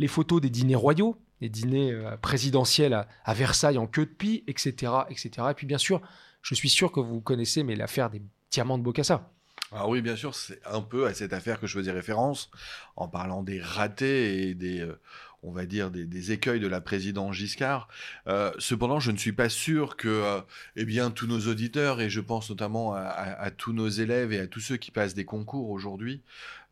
Les 0.00 0.08
photos 0.08 0.40
des 0.40 0.50
dîners 0.50 0.74
royaux, 0.74 1.16
les 1.40 1.48
dîners 1.48 1.96
présidentiels 2.22 3.06
à, 3.24 3.34
Versailles 3.34 3.78
en 3.78 3.86
queue 3.86 4.06
de 4.06 4.10
pie, 4.10 4.42
etc., 4.48 4.92
etc. 5.10 5.30
Et 5.50 5.54
puis 5.54 5.68
bien 5.68 5.78
sûr, 5.78 6.02
je 6.40 6.56
suis 6.56 6.70
sûr 6.70 6.90
que 6.90 6.98
vous 6.98 7.20
connaissez, 7.20 7.62
mais 7.62 7.76
l'affaire 7.76 8.10
des 8.10 8.20
diamants 8.50 8.78
de 8.78 8.82
Bocassa. 8.82 9.30
Ah 9.74 9.88
oui, 9.88 10.02
bien 10.02 10.16
sûr, 10.16 10.34
c'est 10.34 10.60
un 10.66 10.82
peu 10.82 11.06
à 11.06 11.14
cette 11.14 11.32
affaire 11.32 11.58
que 11.58 11.66
je 11.66 11.78
faisais 11.78 11.92
référence 11.92 12.50
en 12.94 13.08
parlant 13.08 13.42
des 13.42 13.58
ratés 13.58 14.48
et 14.48 14.54
des, 14.54 14.80
euh, 14.80 15.00
on 15.42 15.50
va 15.50 15.64
dire, 15.64 15.90
des, 15.90 16.32
écueils 16.32 16.60
de 16.60 16.66
la 16.66 16.82
présidence 16.82 17.34
Giscard. 17.34 17.88
Euh, 18.26 18.52
cependant, 18.58 19.00
je 19.00 19.10
ne 19.10 19.16
suis 19.16 19.32
pas 19.32 19.48
sûr 19.48 19.96
que, 19.96 20.08
euh, 20.08 20.40
eh 20.76 20.84
bien, 20.84 21.10
tous 21.10 21.26
nos 21.26 21.48
auditeurs 21.48 22.02
et 22.02 22.10
je 22.10 22.20
pense 22.20 22.50
notamment 22.50 22.92
à, 22.94 23.50
tous 23.50 23.72
nos 23.72 23.88
élèves 23.88 24.34
et 24.34 24.40
à 24.40 24.46
tous 24.46 24.60
ceux 24.60 24.76
qui 24.76 24.90
passent 24.90 25.14
des 25.14 25.24
concours 25.24 25.70
aujourd'hui, 25.70 26.22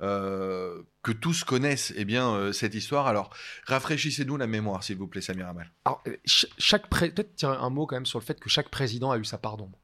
que 0.00 1.12
tous 1.20 1.44
connaissent, 1.44 1.94
eh 1.96 2.04
bien, 2.04 2.52
cette 2.52 2.74
histoire. 2.74 3.06
Alors, 3.06 3.30
rafraîchissez-nous 3.64 4.36
la 4.36 4.46
mémoire, 4.46 4.84
s'il 4.84 4.96
vous 4.96 5.08
plaît, 5.08 5.22
Samir 5.22 5.48
Amal. 5.48 5.72
Alors, 5.86 6.02
chaque 6.26 6.88
peut-être 6.90 7.44
un 7.44 7.70
mot 7.70 7.86
quand 7.86 7.96
même 7.96 8.06
sur 8.06 8.18
le 8.18 8.24
fait 8.24 8.38
que 8.38 8.50
chaque 8.50 8.68
président 8.68 9.10
a 9.10 9.18
eu 9.18 9.24
sa 9.24 9.38
part 9.38 9.56
d'ombre. 9.56 9.78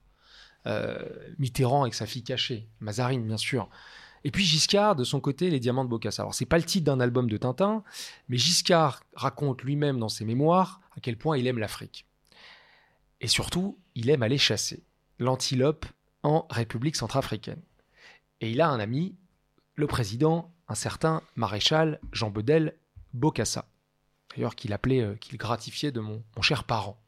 Euh, 0.66 0.98
Mitterrand 1.38 1.82
avec 1.82 1.94
sa 1.94 2.06
fille 2.06 2.24
cachée, 2.24 2.68
Mazarine 2.80 3.24
bien 3.24 3.36
sûr. 3.36 3.68
Et 4.24 4.32
puis 4.32 4.44
Giscard, 4.44 4.96
de 4.96 5.04
son 5.04 5.20
côté, 5.20 5.50
Les 5.50 5.60
Diamants 5.60 5.84
de 5.84 5.88
Bocassa. 5.88 6.22
Alors, 6.22 6.34
c'est 6.34 6.46
pas 6.46 6.58
le 6.58 6.64
titre 6.64 6.84
d'un 6.84 6.98
album 6.98 7.30
de 7.30 7.36
Tintin, 7.36 7.84
mais 8.28 8.38
Giscard 8.38 9.04
raconte 9.14 9.62
lui-même 9.62 10.00
dans 10.00 10.08
ses 10.08 10.24
mémoires 10.24 10.80
à 10.96 11.00
quel 11.00 11.16
point 11.16 11.38
il 11.38 11.46
aime 11.46 11.58
l'Afrique. 11.58 12.06
Et 13.20 13.28
surtout, 13.28 13.78
il 13.94 14.10
aime 14.10 14.24
aller 14.24 14.38
chasser 14.38 14.82
l'antilope 15.20 15.86
en 16.24 16.46
République 16.50 16.96
centrafricaine. 16.96 17.62
Et 18.40 18.50
il 18.50 18.60
a 18.60 18.68
un 18.68 18.80
ami, 18.80 19.14
le 19.76 19.86
président, 19.86 20.52
un 20.66 20.74
certain 20.74 21.22
maréchal 21.36 22.00
Jean 22.12 22.30
Bedel 22.30 22.76
Bocassa. 23.14 23.68
D'ailleurs, 24.34 24.56
qu'il 24.56 24.72
appelait, 24.72 25.02
euh, 25.02 25.14
qu'il 25.14 25.38
gratifiait 25.38 25.92
de 25.92 26.00
mon 26.00 26.22
cher 26.42 26.64
parent. 26.64 27.00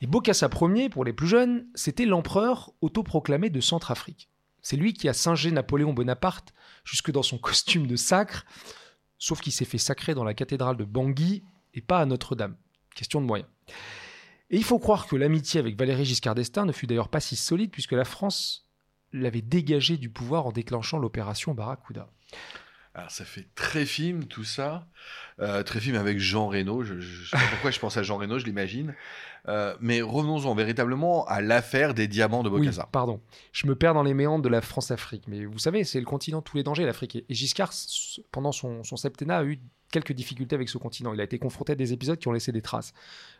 Et 0.00 0.06
Bokassa 0.06 0.50
Ier, 0.60 0.88
pour 0.88 1.04
les 1.04 1.12
plus 1.12 1.26
jeunes, 1.26 1.66
c'était 1.74 2.04
l'empereur 2.04 2.72
autoproclamé 2.80 3.50
de 3.50 3.60
Centrafrique. 3.60 4.28
C'est 4.60 4.76
lui 4.76 4.92
qui 4.92 5.08
a 5.08 5.14
singé 5.14 5.50
Napoléon 5.50 5.92
Bonaparte 5.92 6.52
jusque 6.84 7.10
dans 7.10 7.22
son 7.22 7.38
costume 7.38 7.86
de 7.86 7.96
sacre, 7.96 8.44
sauf 9.18 9.40
qu'il 9.40 9.52
s'est 9.52 9.64
fait 9.64 9.78
sacrer 9.78 10.14
dans 10.14 10.24
la 10.24 10.34
cathédrale 10.34 10.76
de 10.76 10.84
Bangui 10.84 11.44
et 11.74 11.80
pas 11.80 12.00
à 12.00 12.06
Notre-Dame. 12.06 12.56
Question 12.94 13.20
de 13.20 13.26
moyens. 13.26 13.48
Et 14.50 14.56
il 14.56 14.64
faut 14.64 14.78
croire 14.78 15.06
que 15.06 15.16
l'amitié 15.16 15.58
avec 15.60 15.76
Valéry 15.78 16.04
Giscard 16.04 16.34
d'Estaing 16.34 16.66
ne 16.66 16.72
fut 16.72 16.86
d'ailleurs 16.86 17.08
pas 17.08 17.20
si 17.20 17.36
solide 17.36 17.70
puisque 17.70 17.92
la 17.92 18.04
France 18.04 18.68
l'avait 19.12 19.42
dégagé 19.42 19.96
du 19.96 20.10
pouvoir 20.10 20.46
en 20.46 20.52
déclenchant 20.52 20.98
l'opération 20.98 21.54
Barracuda. 21.54 22.08
Alors 22.96 23.10
ça 23.10 23.26
fait 23.26 23.44
très 23.54 23.84
film 23.84 24.24
tout 24.24 24.42
ça, 24.42 24.86
euh, 25.38 25.62
très 25.62 25.80
film 25.80 25.96
avec 25.96 26.18
Jean 26.18 26.48
Reno. 26.48 26.82
Je, 26.82 26.98
je, 26.98 27.28
sais 27.28 27.36
pas 27.36 27.42
pourquoi 27.50 27.70
je 27.70 27.78
pense 27.78 27.98
à 27.98 28.02
Jean 28.02 28.16
Reno, 28.16 28.38
je 28.38 28.46
l'imagine. 28.46 28.94
Euh, 29.48 29.76
mais 29.80 30.00
revenons-en 30.00 30.54
véritablement 30.54 31.26
à 31.26 31.42
l'affaire 31.42 31.92
des 31.92 32.08
diamants 32.08 32.42
de 32.42 32.48
Bokassa. 32.48 32.84
Oui, 32.84 32.88
pardon. 32.90 33.20
Je 33.52 33.66
me 33.66 33.76
perds 33.76 33.92
dans 33.92 34.02
les 34.02 34.14
méandres 34.14 34.42
de 34.42 34.48
la 34.48 34.62
France-Afrique. 34.62 35.24
Mais 35.28 35.44
vous 35.44 35.58
savez, 35.58 35.84
c'est 35.84 36.00
le 36.00 36.06
continent 36.06 36.38
de 36.38 36.44
tous 36.44 36.56
les 36.56 36.62
dangers, 36.62 36.86
l'Afrique. 36.86 37.16
Et 37.16 37.34
Giscard, 37.34 37.74
pendant 38.32 38.50
son, 38.50 38.82
son 38.82 38.96
septennat, 38.96 39.38
a 39.38 39.44
eu 39.44 39.60
quelques 39.92 40.14
difficultés 40.14 40.54
avec 40.54 40.70
ce 40.70 40.78
continent. 40.78 41.12
Il 41.12 41.20
a 41.20 41.24
été 41.24 41.38
confronté 41.38 41.72
à 41.72 41.76
des 41.76 41.92
épisodes 41.92 42.18
qui 42.18 42.28
ont 42.28 42.32
laissé 42.32 42.50
des 42.50 42.62
traces. 42.62 42.94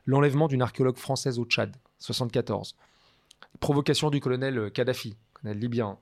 L'enlèvement 0.04 0.48
d'une 0.48 0.60
archéologue 0.60 0.98
française 0.98 1.38
au 1.38 1.46
Tchad, 1.46 1.74
74. 1.98 2.76
Provocation 3.58 4.10
du 4.10 4.20
colonel 4.20 4.70
Kadhafi, 4.70 5.16
colonel 5.32 5.58
libyen 5.58 5.98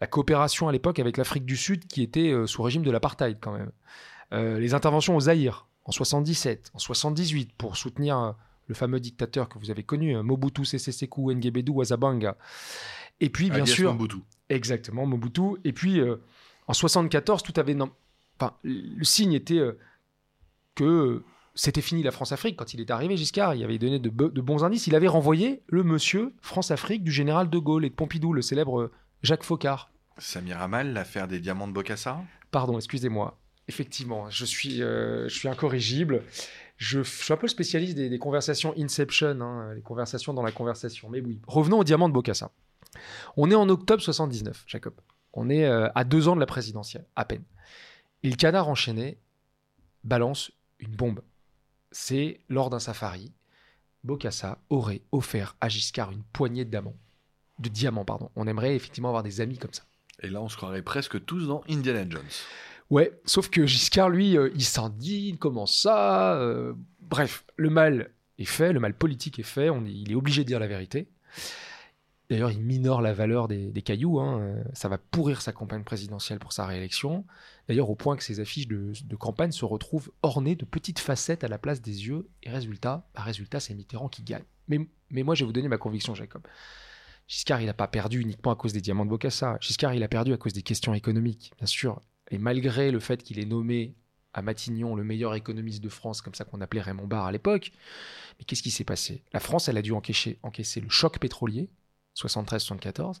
la 0.00 0.06
coopération 0.06 0.68
à 0.68 0.72
l'époque 0.72 0.98
avec 0.98 1.16
l'Afrique 1.16 1.44
du 1.44 1.56
Sud 1.56 1.86
qui 1.86 2.02
était 2.02 2.30
euh, 2.30 2.46
sous 2.46 2.62
régime 2.62 2.82
de 2.82 2.90
l'apartheid 2.90 3.38
quand 3.40 3.52
même. 3.52 3.70
Euh, 4.32 4.58
les 4.58 4.74
interventions 4.74 5.16
au 5.16 5.20
Zaïre 5.20 5.66
en 5.84 5.92
77, 5.92 6.70
en 6.74 6.78
78 6.78 7.52
pour 7.56 7.76
soutenir 7.76 8.18
euh, 8.18 8.32
le 8.66 8.74
fameux 8.74 9.00
dictateur 9.00 9.48
que 9.48 9.58
vous 9.58 9.70
avez 9.70 9.82
connu, 9.82 10.14
Mobutu 10.22 10.64
Sese 10.64 10.90
Seko 10.90 11.32
Nguebedu 11.32 11.72
Wazabanga. 11.72 12.36
Et 13.20 13.30
puis 13.30 13.50
bien 13.50 13.66
sûr 13.66 13.92
Mobutu. 13.92 14.18
Exactement 14.48 15.06
Mobutu 15.06 15.56
et 15.64 15.72
puis 15.72 16.00
en 16.66 16.72
74 16.72 17.42
tout 17.42 17.54
avait 17.56 17.76
enfin, 18.38 18.54
le 18.62 19.04
signe 19.04 19.32
était 19.32 19.60
que 20.74 21.24
c'était 21.54 21.80
fini 21.80 22.02
la 22.02 22.12
France-Afrique. 22.12 22.56
Quand 22.56 22.72
il 22.72 22.80
est 22.80 22.90
arrivé, 22.90 23.16
Giscard, 23.16 23.54
il 23.54 23.64
avait 23.64 23.78
donné 23.78 23.98
de, 23.98 24.10
de, 24.10 24.40
bons 24.40 24.62
indices. 24.62 24.86
Il 24.86 24.94
avait 24.94 25.08
renvoyé 25.08 25.62
le 25.66 25.82
monsieur 25.82 26.32
France-Afrique 26.40 27.02
du 27.02 27.10
général 27.10 27.50
de 27.50 27.58
Gaulle 27.58 27.84
et 27.84 27.90
de 27.90 27.94
Pompidou, 27.94 28.32
le 28.32 28.42
célèbre 28.42 28.92
Jacques 29.22 29.42
Faucard. 29.42 29.90
Samir 30.18 30.60
Amal, 30.60 30.92
l'affaire 30.92 31.26
des 31.26 31.40
diamants 31.40 31.66
de 31.66 31.72
Bokassa? 31.72 32.22
Pardon, 32.50 32.76
excusez-moi. 32.76 33.38
Effectivement, 33.66 34.30
je 34.30 34.44
suis, 34.44 34.82
euh, 34.82 35.28
je 35.28 35.34
suis 35.34 35.48
incorrigible. 35.48 36.22
Je, 36.76 37.02
suis 37.02 37.32
un 37.32 37.36
peu 37.36 37.46
le 37.46 37.50
spécialiste 37.50 37.96
des, 37.96 38.18
conversations 38.18 38.72
Inception, 38.78 39.40
hein, 39.40 39.74
les 39.74 39.82
conversations 39.82 40.32
dans 40.32 40.42
la 40.42 40.52
conversation. 40.52 41.08
Mais 41.10 41.20
oui, 41.20 41.40
revenons 41.46 41.80
aux 41.80 41.84
diamants 41.84 42.08
de 42.08 42.14
Bokassa. 42.14 42.52
On 43.36 43.50
est 43.50 43.56
en 43.56 43.68
octobre 43.68 44.00
79, 44.00 44.64
Jacob. 44.66 44.94
On 45.32 45.50
est 45.50 45.66
euh, 45.66 45.88
à 45.94 46.04
deux 46.04 46.28
ans 46.28 46.34
de 46.34 46.40
la 46.40 46.46
présidentielle, 46.46 47.04
à 47.16 47.24
peine. 47.24 47.44
Et 48.22 48.30
le 48.30 48.36
canard 48.36 48.68
enchaîné 48.68 49.18
balance 50.04 50.52
une 50.78 50.94
bombe. 50.94 51.20
C'est 51.90 52.40
lors 52.48 52.70
d'un 52.70 52.78
safari, 52.78 53.32
Bokassa 54.04 54.58
aurait 54.70 55.02
offert 55.10 55.56
à 55.60 55.68
Giscard 55.68 56.12
une 56.12 56.22
poignée 56.22 56.64
de 56.64 56.70
diamants 56.70 56.96
de 57.58 57.68
diamants, 57.68 58.04
pardon. 58.04 58.30
On 58.36 58.46
aimerait 58.46 58.74
effectivement 58.74 59.08
avoir 59.08 59.22
des 59.22 59.40
amis 59.40 59.58
comme 59.58 59.72
ça. 59.72 59.82
Et 60.22 60.28
là, 60.28 60.40
on 60.40 60.48
se 60.48 60.56
croirait 60.56 60.82
presque 60.82 61.24
tous 61.24 61.46
dans 61.46 61.62
Indiana 61.68 62.04
Jones. 62.08 62.22
Ouais, 62.90 63.12
sauf 63.24 63.50
que 63.50 63.66
Giscard, 63.66 64.08
lui, 64.08 64.36
euh, 64.36 64.50
il 64.54 64.64
s'indigne, 64.64 65.36
comment 65.36 65.66
ça 65.66 66.36
euh, 66.36 66.72
Bref, 67.00 67.44
le 67.56 67.70
mal 67.70 68.10
est 68.38 68.44
fait, 68.44 68.72
le 68.72 68.80
mal 68.80 68.94
politique 68.94 69.38
est 69.38 69.44
fait, 69.44 69.68
on 69.68 69.84
il 69.84 70.10
est 70.10 70.14
obligé 70.14 70.42
de 70.42 70.48
dire 70.48 70.58
la 70.58 70.66
vérité. 70.66 71.08
D'ailleurs, 72.30 72.50
il 72.50 72.60
minore 72.60 73.00
la 73.00 73.14
valeur 73.14 73.48
des, 73.48 73.82
cailloux, 73.82 74.20
hein, 74.20 74.40
euh, 74.40 74.62
ça 74.74 74.88
va 74.88 74.98
pourrir 74.98 75.40
sa 75.40 75.52
campagne 75.52 75.82
présidentielle 75.82 76.38
pour 76.38 76.52
sa 76.52 76.66
réélection. 76.66 77.24
D'ailleurs, 77.68 77.88
au 77.88 77.94
point 77.94 78.16
que 78.16 78.22
ses 78.22 78.40
affiches 78.40 78.68
de, 78.68 79.16
campagne 79.16 79.50
se 79.50 79.64
retrouvent 79.64 80.10
ornées 80.22 80.54
de 80.54 80.66
petites 80.66 80.98
facettes 80.98 81.42
à 81.42 81.48
la 81.48 81.56
place 81.56 81.80
des 81.80 82.06
yeux, 82.06 82.28
et 82.42 82.50
résultat, 82.50 83.08
bah, 83.14 83.22
résultat 83.22 83.60
c'est 83.60 83.74
Mitterrand 83.74 84.08
qui 84.08 84.22
gagne. 84.22 84.44
Mais, 84.68 84.78
mais 85.10 85.22
moi, 85.22 85.34
je 85.34 85.44
vais 85.44 85.46
vous 85.46 85.54
donner 85.54 85.68
ma 85.68 85.78
conviction, 85.78 86.14
Jacob. 86.14 86.42
Giscard, 87.28 87.60
il 87.60 87.66
n'a 87.66 87.74
pas 87.74 87.88
perdu 87.88 88.20
uniquement 88.20 88.50
à 88.50 88.56
cause 88.56 88.72
des 88.72 88.80
diamants 88.80 89.04
de 89.04 89.10
Bocassa. 89.10 89.58
Giscard, 89.60 89.94
il 89.94 90.02
a 90.02 90.08
perdu 90.08 90.32
à 90.32 90.38
cause 90.38 90.54
des 90.54 90.62
questions 90.62 90.94
économiques, 90.94 91.52
bien 91.58 91.66
sûr. 91.66 92.00
Et 92.30 92.38
malgré 92.38 92.90
le 92.90 93.00
fait 93.00 93.22
qu'il 93.22 93.38
ait 93.38 93.44
nommé 93.44 93.94
à 94.32 94.40
Matignon 94.40 94.96
le 94.96 95.04
meilleur 95.04 95.34
économiste 95.34 95.82
de 95.82 95.90
France, 95.90 96.22
comme 96.22 96.34
ça 96.34 96.44
qu'on 96.44 96.62
appelait 96.62 96.80
Raymond 96.80 97.06
Barre 97.06 97.26
à 97.26 97.32
l'époque, 97.32 97.70
mais 98.38 98.44
qu'est-ce 98.46 98.62
qui 98.62 98.70
s'est 98.70 98.84
passé? 98.84 99.22
La 99.34 99.40
France, 99.40 99.68
elle 99.68 99.76
a 99.76 99.82
dû 99.82 99.92
encaisser, 99.92 100.38
le 100.42 100.88
choc 100.88 101.18
pétrolier, 101.18 101.68
73-74. 102.16 103.20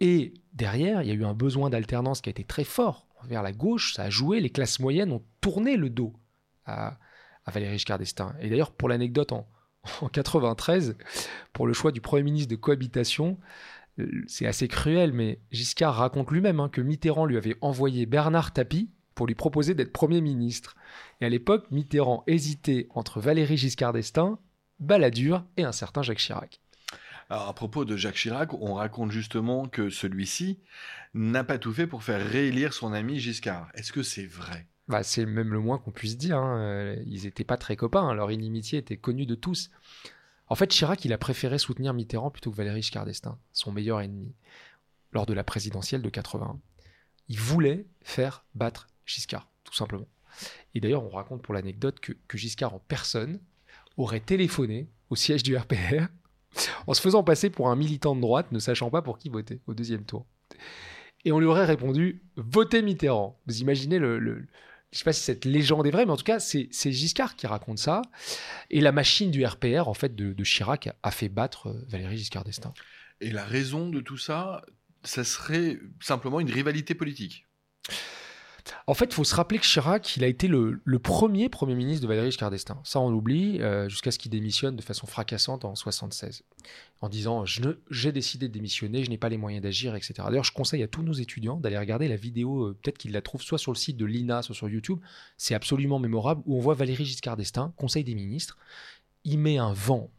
Et 0.00 0.32
derrière, 0.54 1.02
il 1.02 1.08
y 1.08 1.10
a 1.10 1.14
eu 1.14 1.24
un 1.24 1.34
besoin 1.34 1.68
d'alternance 1.68 2.22
qui 2.22 2.30
a 2.30 2.32
été 2.32 2.44
très 2.44 2.64
fort 2.64 3.06
vers 3.24 3.42
la 3.42 3.52
gauche. 3.52 3.94
Ça 3.94 4.04
a 4.04 4.10
joué, 4.10 4.40
les 4.40 4.50
classes 4.50 4.80
moyennes 4.80 5.12
ont 5.12 5.22
tourné 5.42 5.76
le 5.76 5.90
dos 5.90 6.14
à, 6.64 6.98
à 7.44 7.50
Valéry 7.50 7.74
Giscard 7.74 7.98
d'Estaing. 7.98 8.34
Et 8.40 8.48
d'ailleurs, 8.48 8.72
pour 8.72 8.88
l'anecdote, 8.88 9.32
en, 9.32 9.46
en 10.00 10.08
93 10.08 10.96
pour 11.52 11.66
le 11.66 11.72
choix 11.72 11.92
du 11.92 12.00
Premier 12.00 12.22
ministre 12.22 12.50
de 12.50 12.56
cohabitation. 12.56 13.38
Euh, 13.98 14.24
c'est 14.26 14.46
assez 14.46 14.68
cruel, 14.68 15.12
mais 15.12 15.40
Giscard 15.50 15.96
raconte 15.96 16.30
lui-même 16.30 16.60
hein, 16.60 16.68
que 16.68 16.80
Mitterrand 16.80 17.26
lui 17.26 17.36
avait 17.36 17.56
envoyé 17.60 18.06
Bernard 18.06 18.52
Tapie 18.52 18.90
pour 19.14 19.26
lui 19.26 19.34
proposer 19.34 19.74
d'être 19.74 19.92
Premier 19.92 20.20
ministre. 20.20 20.76
Et 21.20 21.26
à 21.26 21.28
l'époque, 21.28 21.70
Mitterrand 21.70 22.24
hésitait 22.26 22.88
entre 22.90 23.20
Valéry 23.20 23.56
Giscard 23.56 23.92
d'Estaing, 23.92 24.38
Balladur 24.80 25.44
et 25.56 25.64
un 25.64 25.72
certain 25.72 26.02
Jacques 26.02 26.18
Chirac. 26.18 26.60
Alors 27.30 27.48
à 27.48 27.54
propos 27.54 27.84
de 27.84 27.96
Jacques 27.96 28.16
Chirac, 28.16 28.52
on 28.54 28.74
raconte 28.74 29.10
justement 29.10 29.66
que 29.66 29.90
celui-ci 29.90 30.58
n'a 31.14 31.44
pas 31.44 31.58
tout 31.58 31.72
fait 31.72 31.86
pour 31.86 32.02
faire 32.02 32.24
réélire 32.26 32.72
son 32.72 32.92
ami 32.92 33.18
Giscard. 33.20 33.68
Est-ce 33.74 33.92
que 33.92 34.02
c'est 34.02 34.26
vrai? 34.26 34.66
Bah, 34.92 35.02
c'est 35.02 35.24
même 35.24 35.54
le 35.54 35.58
moins 35.58 35.78
qu'on 35.78 35.90
puisse 35.90 36.18
dire. 36.18 36.36
Hein. 36.36 36.58
Euh, 36.58 37.02
ils 37.06 37.22
n'étaient 37.22 37.44
pas 37.44 37.56
très 37.56 37.76
copains, 37.76 38.06
hein. 38.06 38.14
leur 38.14 38.30
inimitié 38.30 38.78
était 38.78 38.98
connue 38.98 39.24
de 39.24 39.34
tous. 39.34 39.70
En 40.48 40.54
fait, 40.54 40.66
Chirac, 40.66 41.02
il 41.06 41.14
a 41.14 41.18
préféré 41.18 41.56
soutenir 41.56 41.94
Mitterrand 41.94 42.30
plutôt 42.30 42.50
que 42.50 42.56
Valéry 42.56 42.82
Giscard 42.82 43.06
d'Estaing, 43.06 43.38
son 43.54 43.72
meilleur 43.72 44.02
ennemi, 44.02 44.34
lors 45.12 45.24
de 45.24 45.32
la 45.32 45.44
présidentielle 45.44 46.02
de 46.02 46.10
81. 46.10 46.60
Il 47.28 47.40
voulait 47.40 47.86
faire 48.02 48.44
battre 48.54 48.86
Giscard, 49.06 49.48
tout 49.64 49.72
simplement. 49.72 50.08
Et 50.74 50.80
d'ailleurs, 50.80 51.04
on 51.04 51.08
raconte 51.08 51.40
pour 51.40 51.54
l'anecdote 51.54 51.98
que, 51.98 52.12
que 52.28 52.36
Giscard 52.36 52.74
en 52.74 52.78
personne 52.80 53.40
aurait 53.96 54.20
téléphoné 54.20 54.90
au 55.08 55.16
siège 55.16 55.42
du 55.42 55.56
RPR 55.56 56.08
en 56.86 56.92
se 56.92 57.00
faisant 57.00 57.24
passer 57.24 57.48
pour 57.48 57.70
un 57.70 57.76
militant 57.76 58.14
de 58.14 58.20
droite, 58.20 58.52
ne 58.52 58.58
sachant 58.58 58.90
pas 58.90 59.00
pour 59.00 59.16
qui 59.16 59.30
voter 59.30 59.62
au 59.66 59.72
deuxième 59.72 60.04
tour. 60.04 60.26
Et 61.24 61.32
on 61.32 61.38
lui 61.38 61.46
aurait 61.46 61.64
répondu 61.64 62.20
Votez 62.36 62.82
Mitterrand. 62.82 63.40
Vous 63.46 63.62
imaginez 63.62 63.98
le, 63.98 64.46
je 64.92 64.98
sais 64.98 65.04
pas 65.04 65.12
si 65.12 65.22
cette 65.22 65.46
légende 65.46 65.86
est 65.86 65.90
vraie, 65.90 66.04
mais 66.04 66.12
en 66.12 66.16
tout 66.16 66.24
cas, 66.24 66.38
c'est 66.38 66.92
Giscard 66.92 67.34
qui 67.34 67.46
raconte 67.46 67.78
ça. 67.78 68.02
Et 68.70 68.80
la 68.80 68.92
machine 68.92 69.30
du 69.30 69.44
RPR, 69.44 69.88
en 69.88 69.94
fait, 69.94 70.14
de, 70.14 70.44
Chirac, 70.44 70.90
a 71.02 71.10
fait 71.10 71.30
battre 71.30 71.68
euh, 71.68 71.84
Valéry 71.88 72.18
Giscard 72.18 72.44
d'Estaing. 72.44 72.74
Et 73.20 73.30
la 73.30 73.44
raison 73.44 73.88
de 73.88 74.00
tout 74.00 74.18
ça, 74.18 74.62
ça 75.02 75.24
serait 75.24 75.78
simplement 76.00 76.40
une 76.40 76.50
rivalité 76.50 76.94
politique? 76.94 77.46
En 78.86 78.94
fait, 78.94 79.06
il 79.06 79.14
faut 79.14 79.24
se 79.24 79.34
rappeler 79.34 79.58
que 79.58 79.64
Chirac, 79.64 80.16
il 80.16 80.24
a 80.24 80.26
été 80.26 80.48
le, 80.48 80.80
premier 80.98 81.48
Premier 81.48 81.74
ministre 81.74 82.02
de 82.02 82.08
Valéry 82.08 82.30
Giscard 82.30 82.50
d'Estaing. 82.50 82.80
Ça, 82.84 83.00
on 83.00 83.10
l'oublie, 83.10 83.60
euh, 83.60 83.88
jusqu'à 83.88 84.10
ce 84.10 84.18
qu'il 84.18 84.30
démissionne 84.30 84.76
de 84.76 84.82
façon 84.82 85.06
fracassante 85.06 85.64
en 85.64 85.74
76, 85.74 86.44
en 87.00 87.08
disant 87.08 87.44
J'ai 87.90 88.12
décidé 88.12 88.48
de 88.48 88.52
démissionner, 88.52 89.04
je 89.04 89.10
n'ai 89.10 89.18
pas 89.18 89.28
les 89.28 89.36
moyens 89.36 89.62
d'agir, 89.62 89.94
etc. 89.94 90.14
D'ailleurs, 90.26 90.44
je 90.44 90.52
conseille 90.52 90.82
à 90.82 90.88
tous 90.88 91.02
nos 91.02 91.12
étudiants 91.12 91.56
d'aller 91.56 91.78
regarder 91.78 92.08
la 92.08 92.16
vidéo, 92.16 92.66
euh, 92.66 92.78
peut-être 92.80 92.98
qu'ils 92.98 93.12
la 93.12 93.22
trouvent 93.22 93.42
soit 93.42 93.58
sur 93.58 93.72
le 93.72 93.76
site 93.78 93.96
de 93.96 94.06
l'INA, 94.06 94.42
soit 94.42 94.54
sur 94.54 94.68
YouTube. 94.68 94.98
C'est 95.36 95.54
absolument 95.54 95.98
mémorable, 95.98 96.42
où 96.46 96.56
on 96.56 96.60
voit 96.60 96.74
Valéry 96.74 97.04
Giscard 97.04 97.36
d'Estaing, 97.36 97.72
Conseil 97.76 98.04
des 98.04 98.14
ministres. 98.14 98.58
Il 99.24 99.38
met 99.38 99.58
un 99.58 99.72
vent 99.72 100.10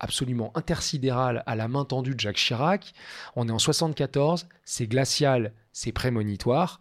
absolument 0.00 0.52
intersidéral 0.56 1.42
à 1.46 1.56
la 1.56 1.68
main 1.68 1.84
tendue 1.84 2.14
de 2.14 2.20
Jacques 2.20 2.36
Chirac. 2.36 2.92
On 3.36 3.48
est 3.48 3.52
en 3.52 3.58
74, 3.58 4.46
c'est 4.64 4.86
glacial, 4.86 5.52
c'est 5.72 5.92
prémonitoire. 5.92 6.78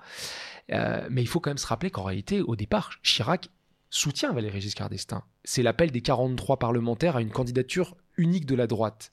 Euh, 0.72 1.08
mais 1.10 1.22
il 1.22 1.28
faut 1.28 1.40
quand 1.40 1.50
même 1.50 1.58
se 1.58 1.68
rappeler 1.68 1.92
qu'en 1.92 2.04
réalité, 2.04 2.42
au 2.42 2.56
départ, 2.56 2.92
Chirac 3.04 3.50
soutient 3.90 4.34
Valéry 4.34 4.62
Giscard 4.62 4.90
d'Estaing. 4.90 5.24
C'est 5.44 5.64
l'appel 5.64 5.92
des 5.92 6.02
43 6.02 6.60
parlementaires 6.60 7.16
à 7.16 7.22
une 7.22 7.32
candidature 7.32 7.96
unique 8.18 8.46
de 8.46 8.56
la 8.56 8.68
droite, 8.68 9.12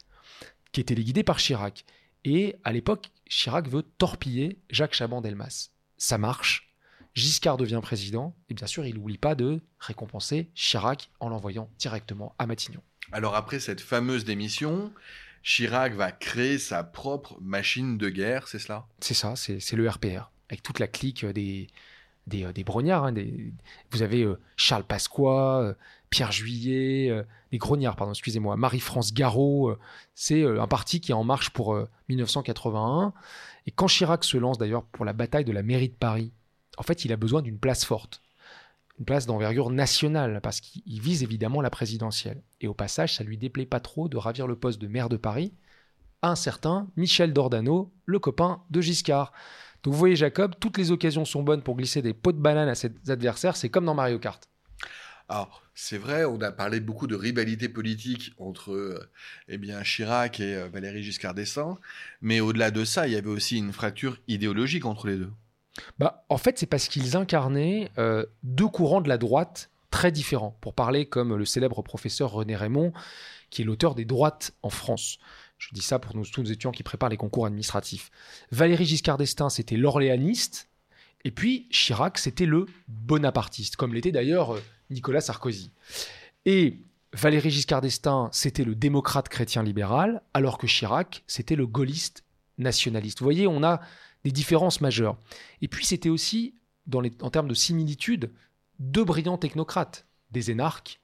qui 0.73 0.81
est 0.81 0.85
téléguidée 0.85 1.23
par 1.23 1.39
Chirac. 1.39 1.85
Et 2.25 2.57
à 2.65 2.73
l'époque, 2.73 3.11
Chirac 3.29 3.69
veut 3.69 3.83
torpiller 3.83 4.59
Jacques 4.71 4.95
Chaban-Delmas. 4.95 5.71
Ça 5.97 6.19
marche. 6.19 6.75
Giscard 7.15 7.57
devient 7.57 7.81
président, 7.81 8.35
et 8.49 8.55
bien 8.55 8.67
sûr, 8.67 8.85
il 8.85 8.97
n'oublie 8.97 9.19
pas 9.19 9.37
de 9.37 9.61
récompenser 9.79 10.51
Chirac 10.55 11.11
en 11.21 11.29
l'envoyant 11.29 11.71
directement 11.79 12.35
à 12.39 12.47
Matignon. 12.47 12.83
Alors 13.13 13.37
après 13.37 13.61
cette 13.61 13.81
fameuse 13.81 14.25
démission, 14.25 14.93
Chirac 15.45 15.95
va 15.95 16.11
créer 16.11 16.59
sa 16.59 16.83
propre 16.83 17.39
machine 17.41 17.99
de 17.99 18.09
guerre, 18.09 18.49
c'est 18.49 18.59
cela? 18.59 18.87
C'est 18.99 19.15
ça, 19.15 19.35
c'est 19.37 19.73
le 19.75 19.89
RPR 19.89 20.31
avec 20.55 20.63
toute 20.63 20.79
la 20.79 20.87
clique 20.87 21.27
des, 21.27 21.67
des, 22.27 22.45
euh, 22.45 22.53
des 22.53 22.65
brognards. 22.65 23.05
Hein, 23.05 23.15
vous 23.91 24.03
avez 24.03 24.23
euh, 24.23 24.39
Charles 24.57 24.85
Pasqua, 24.85 25.61
euh, 25.61 25.75
Pierre 26.11 26.31
Juillet, 26.31 27.25
les 27.51 27.59
grognards, 27.59 27.97
pardon, 27.97 28.13
excusez-moi, 28.13 28.57
Marie-France 28.57 29.13
Garot. 29.13 29.77
c'est 30.15 30.45
un 30.45 30.69
parti 30.69 31.01
qui 31.01 31.11
est 31.11 31.15
en 31.15 31.25
marche 31.25 31.51
pour 31.51 31.77
1981. 32.09 33.13
Et 33.67 33.73
quand 33.73 33.89
Chirac 33.89 34.23
se 34.23 34.37
lance 34.37 34.57
d'ailleurs 34.57 34.85
pour 34.85 35.05
la 35.05 35.13
bataille 35.13 35.45
de 35.45 35.51
la 35.51 35.65
mairie 35.65 35.89
de 35.89 35.95
Paris, 35.95 36.31
en 36.79 36.85
fait, 36.85 37.05
il 37.05 37.13
a 37.13 37.17
besoin 37.17 37.43
d'une 37.43 37.59
place 37.59 37.85
forte. 37.85 38.23
Une 39.01 39.07
place 39.07 39.27
d'envergure 39.27 39.71
nationale, 39.71 40.39
parce 40.41 40.61
qu'il 40.61 41.01
vise 41.01 41.25
évidemment 41.25 41.61
la 41.61 41.71
présidentielle. 41.71 42.45
Et 42.61 42.69
au 42.69 42.75
passage, 42.75 43.17
ça 43.17 43.25
lui 43.25 43.37
déplaît 43.37 43.67
pas 43.67 43.81
trop 43.81 44.09
de 44.09 44.17
ravir 44.17 44.47
le 44.47 44.55
poste 44.55 44.81
de 44.81 44.87
maire 44.87 45.09
de 45.09 45.17
Paris 45.17 45.53
à 46.23 46.31
un 46.31 46.37
certain 46.37 46.87
Michel 46.97 47.33
Dordano, 47.33 47.93
le 48.07 48.21
copain 48.21 48.63
de 48.71 48.81
Giscard. 48.81 49.33
Donc 49.85 49.93
vous 49.93 49.99
voyez 49.99 50.17
Jacob, 50.17 50.55
toutes 50.59 50.79
les 50.79 50.91
occasions 50.91 51.27
sont 51.27 51.43
bonnes 51.43 51.63
pour 51.63 51.77
glisser 51.77 52.01
des 52.01 52.15
pots 52.15 52.33
de 52.33 52.39
banane 52.39 52.69
à 52.69 52.75
ses 52.75 52.91
adversaires, 53.09 53.57
c'est 53.57 53.69
comme 53.69 53.85
dans 53.85 53.95
Mario 53.95 54.19
Kart. 54.19 54.43
Alors, 55.29 55.63
c'est 55.75 55.99
vrai, 55.99 56.25
on 56.25 56.41
a 56.41 56.53
parlé 56.53 56.81
beaucoup 56.81 57.07
de 57.07 57.15
rivalité 57.15 57.69
politique 57.69 58.33
entre 58.39 58.73
euh, 58.73 59.11
eh 59.49 59.59
bien, 59.59 59.83
Chirac 59.83 60.41
et 60.41 60.55
euh, 60.55 60.69
Valéry 60.69 61.03
Giscard 61.03 61.35
d'Estaing, 61.35 61.79
mais 62.21 62.41
au-delà 62.41 62.71
de 62.71 62.85
ça, 62.85 63.07
il 63.07 63.13
y 63.13 63.17
avait 63.17 63.31
aussi 63.31 63.59
une 63.59 63.73
fracture 63.73 64.19
idéologique 64.29 64.87
entre 64.87 65.07
les 65.07 65.17
deux. 65.17 65.31
Bah, 65.99 66.25
en 66.29 66.39
fait, 66.39 66.59
c'est 66.59 66.67
parce 66.67 66.89
qu'ils 66.89 67.17
incarnaient 67.17 67.91
euh, 67.99 68.25
deux 68.43 68.69
courants 68.69 69.01
de 69.01 69.09
la 69.09 69.19
droite 69.19 69.71
très 69.91 70.13
différents, 70.13 70.57
pour 70.61 70.75
parler 70.75 71.07
comme 71.07 71.37
le 71.37 71.45
célèbre 71.45 71.83
professeur 71.83 72.33
René 72.33 72.57
Raymond, 72.57 72.93
qui 73.51 73.63
est 73.63 73.65
l'auteur 73.65 73.95
des 73.95 74.05
droites 74.05 74.53
en 74.63 74.71
France. 74.71 75.19
Je 75.69 75.75
dis 75.75 75.83
ça 75.83 75.99
pour 75.99 76.15
nous, 76.15 76.27
tous 76.27 76.43
nos 76.43 76.49
étudiants 76.49 76.73
qui 76.73 76.83
préparent 76.83 77.09
les 77.09 77.17
concours 77.17 77.47
administratifs. 77.47 78.11
Valéry 78.51 78.85
Giscard 78.85 79.17
d'Estaing, 79.17 79.49
c'était 79.49 79.77
l'orléaniste, 79.77 80.69
et 81.25 81.31
puis 81.31 81.69
Chirac, 81.71 82.19
c'était 82.19 82.45
le 82.45 82.67
bonapartiste, 82.89 83.77
comme 83.77 83.95
l'était 83.95 84.13
d'ailleurs 84.13 84.59
Nicolas 84.91 85.23
Sarkozy. 85.23 85.71
Et 86.45 86.81
Valéry 87.15 87.51
Giscard 87.51 87.81
d'Estaing, 87.81 88.29
c'était 88.31 88.65
le 88.65 88.75
démocrate 88.75 89.31
chrétien 89.31 89.63
libéral, 89.63 90.21
alors 90.35 90.59
que 90.59 90.67
Chirac, 90.67 91.25
c'était 91.27 91.57
le 91.57 91.67
gaulliste 91.67 92.25
nationaliste. 92.59 93.21
Vous 93.21 93.25
voyez, 93.25 93.47
on 93.47 93.63
a 93.63 93.81
des 94.23 94.33
différences 94.33 94.83
majeures. 94.83 95.17
Et 95.63 95.69
puis, 95.69 95.87
c'était 95.87 96.11
aussi, 96.11 96.55
les, 97.03 97.13
en 97.23 97.31
termes 97.31 97.49
de 97.49 97.55
similitude, 97.55 98.31
deux 98.81 99.05
brillants 99.05 99.39
technocrates, 99.39 100.07
des 100.31 100.51
énarques, 100.51 101.01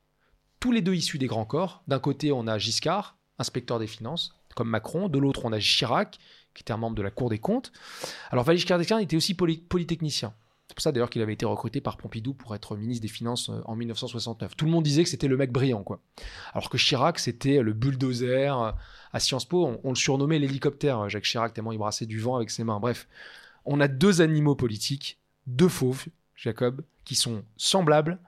tous 0.59 0.73
les 0.73 0.83
deux 0.83 0.95
issus 0.95 1.17
des 1.17 1.29
grands 1.29 1.47
corps. 1.47 1.83
D'un 1.89 1.99
côté, 1.99 2.31
on 2.31 2.47
a 2.47 2.59
Giscard, 2.59 3.17
inspecteur 3.39 3.79
des 3.79 3.87
finances, 3.87 4.35
comme 4.55 4.69
Macron. 4.69 5.09
De 5.09 5.19
l'autre, 5.19 5.45
on 5.45 5.53
a 5.53 5.59
Chirac, 5.59 6.19
qui 6.55 6.63
était 6.63 6.73
un 6.73 6.77
membre 6.77 6.97
de 6.97 7.03
la 7.03 7.11
Cour 7.11 7.31
des 7.31 7.39
comptes. 7.39 7.73
Alors, 8.31 8.45
Valéry 8.45 8.61
Giscard 8.61 9.01
était 9.01 9.17
aussi 9.17 9.35
polytechnicien. 9.35 10.35
C'est 10.71 10.75
pour 10.75 10.83
ça 10.83 10.93
d'ailleurs 10.93 11.11
qu'il 11.11 11.21
avait 11.21 11.33
été 11.33 11.45
recruté 11.45 11.81
par 11.81 11.97
Pompidou 11.97 12.33
pour 12.33 12.55
être 12.55 12.77
ministre 12.77 13.03
des 13.03 13.09
Finances 13.09 13.51
euh, 13.51 13.61
en 13.65 13.75
1969. 13.75 14.55
Tout 14.57 14.67
le 14.67 14.71
monde 14.71 14.85
disait 14.85 15.03
que 15.03 15.09
c'était 15.09 15.27
le 15.27 15.37
mec 15.37 15.51
brillant, 15.51 15.83
quoi. 15.83 16.01
Alors 16.53 16.71
que 16.71 16.79
Chirac, 16.79 17.19
c'était 17.19 17.61
le 17.61 17.73
bulldozer. 17.73 18.57
Euh, 18.57 18.71
à 19.13 19.19
Sciences 19.19 19.47
Po, 19.47 19.81
on, 19.83 19.89
le 19.89 19.97
surnommait 19.97 20.39
l'hélicoptère, 20.39 21.01
euh, 21.01 21.09
Jacques 21.09 21.25
Chirac, 21.25 21.53
tellement 21.53 21.73
il 21.73 21.79
brassait 21.79 22.07
du 22.07 22.21
vent 22.21 22.37
avec 22.37 22.51
ses 22.51 22.63
mains. 22.63 22.79
Bref, 22.79 23.09
on 23.65 23.81
a 23.81 23.89
deux 23.89 24.21
animaux 24.21 24.55
politiques, 24.55 25.19
deux 25.49 25.69
fauves, 25.69 26.07
Jacob, 26.37 26.85
qui 27.05 27.17
sont 27.17 27.43
semblables, 27.57 28.21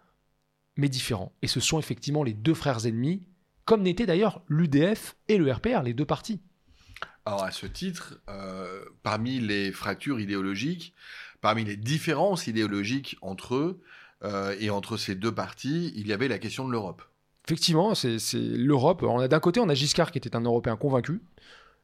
mais 0.77 0.89
différents. 0.89 1.33
Et 1.43 1.47
ce 1.47 1.61
sont 1.61 1.79
effectivement 1.79 2.25
les 2.25 2.35
deux 2.35 2.55
frères 2.55 2.87
ennemis, 2.87 3.23
comme 3.65 3.83
n'étaient 3.83 4.07
d'ailleurs 4.07 4.43
l'UDF 4.49 5.17
et 5.29 5.39
le 5.39 5.51
RPR, 5.51 5.83
les 5.83 5.95
deux 5.95 6.07
partis. 6.07 6.41
Alors 7.25 7.45
à 7.45 7.53
ce 7.53 7.67
titre, 7.67 8.21
parmi 9.03 9.39
les 9.39 9.71
fractures 9.71 10.19
idéologiques, 10.19 10.95
parmi 11.43 11.65
les 11.65 11.77
différences 11.77 12.47
idéologiques 12.47 13.17
entre 13.21 13.55
eux 13.57 13.81
euh, 14.25 14.57
et 14.59 14.71
entre 14.71 14.97
ces 14.97 15.15
deux 15.15 15.35
partis, 15.35 15.93
il 15.97 16.07
y 16.07 16.13
avait 16.15 16.29
la 16.29 16.39
question 16.39 16.67
de 16.67 16.73
l'Europe. 16.73 17.03
Effectivement, 17.47 17.95
c'est 17.95 18.19
l'Europe. 18.35 19.05
D'un 19.29 19.41
côté, 19.41 19.61
on 19.61 19.69
a 19.69 19.75
Giscard 19.75 20.13
qui 20.13 20.19
était 20.19 20.37
un 20.37 20.43
Européen 20.43 20.77
convaincu. 20.77 21.21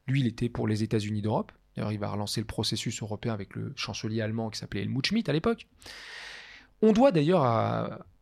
Lui, 0.07 0.21
il 0.21 0.27
était 0.27 0.47
pour 0.47 0.67
les 0.67 0.83
États-Unis 0.83 1.21
d'Europe. 1.21 1.51
D'ailleurs, 1.75 1.91
il 1.91 1.99
va 1.99 2.09
relancer 2.09 2.39
le 2.39 2.47
processus 2.47 3.01
européen 3.01 3.33
avec 3.33 3.55
le 3.55 3.73
chancelier 3.75 4.21
allemand 4.21 4.49
qui 4.49 4.57
s'appelait 4.57 4.81
Helmut 4.81 5.05
Schmidt 5.05 5.29
à 5.29 5.33
l'époque. 5.33 5.67
On 6.81 6.93
doit 6.93 7.11
d'ailleurs 7.11 7.43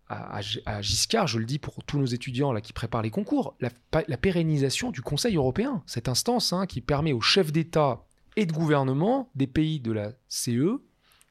à, 0.10 0.82
Giscard, 0.82 1.28
je 1.28 1.38
le 1.38 1.46
dis 1.46 1.60
pour 1.60 1.84
tous 1.84 2.00
nos 2.00 2.06
étudiants 2.06 2.54
là, 2.54 2.62
qui 2.62 2.74
préparent 2.74 3.02
les 3.02 3.12
concours, 3.12 3.56
la, 3.60 4.18
pérennisation 4.18 4.92
du 4.92 5.02
Conseil 5.02 5.36
européen, 5.36 5.84
cette 5.86 6.08
instance 6.08 6.54
hein, 6.54 6.66
qui 6.66 6.82
permet 6.82 7.12
aux 7.12 7.22
chefs 7.22 7.52
d'État 7.52 8.06
et 8.36 8.46
de 8.46 8.54
gouvernement 8.54 9.30
des 9.36 9.48
pays 9.48 9.80
de 9.80 9.92
la 9.92 10.14
CE 10.30 10.82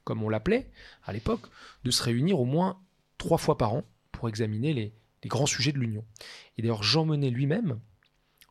comme 0.07 0.23
on 0.23 0.29
l'appelait 0.29 0.71
à 1.03 1.13
l'époque, 1.13 1.47
de 1.85 1.91
se 1.91 2.03
réunir 2.03 2.41
au 2.41 2.45
moins 2.45 2.81
trois 3.19 3.39
fois 3.39 3.59
par 3.59 3.75
an 3.75 3.83
pour 4.13 4.29
examiner 4.29 4.73
les, 4.73 4.95
grands 5.27 5.47
sujets 5.47 5.73
de 5.73 5.79
l'Union. 5.79 6.05
Et 6.57 6.63
d'ailleurs, 6.63 6.85
Jean 6.85 7.05
Monnet 7.05 7.31
lui-même 7.31 7.81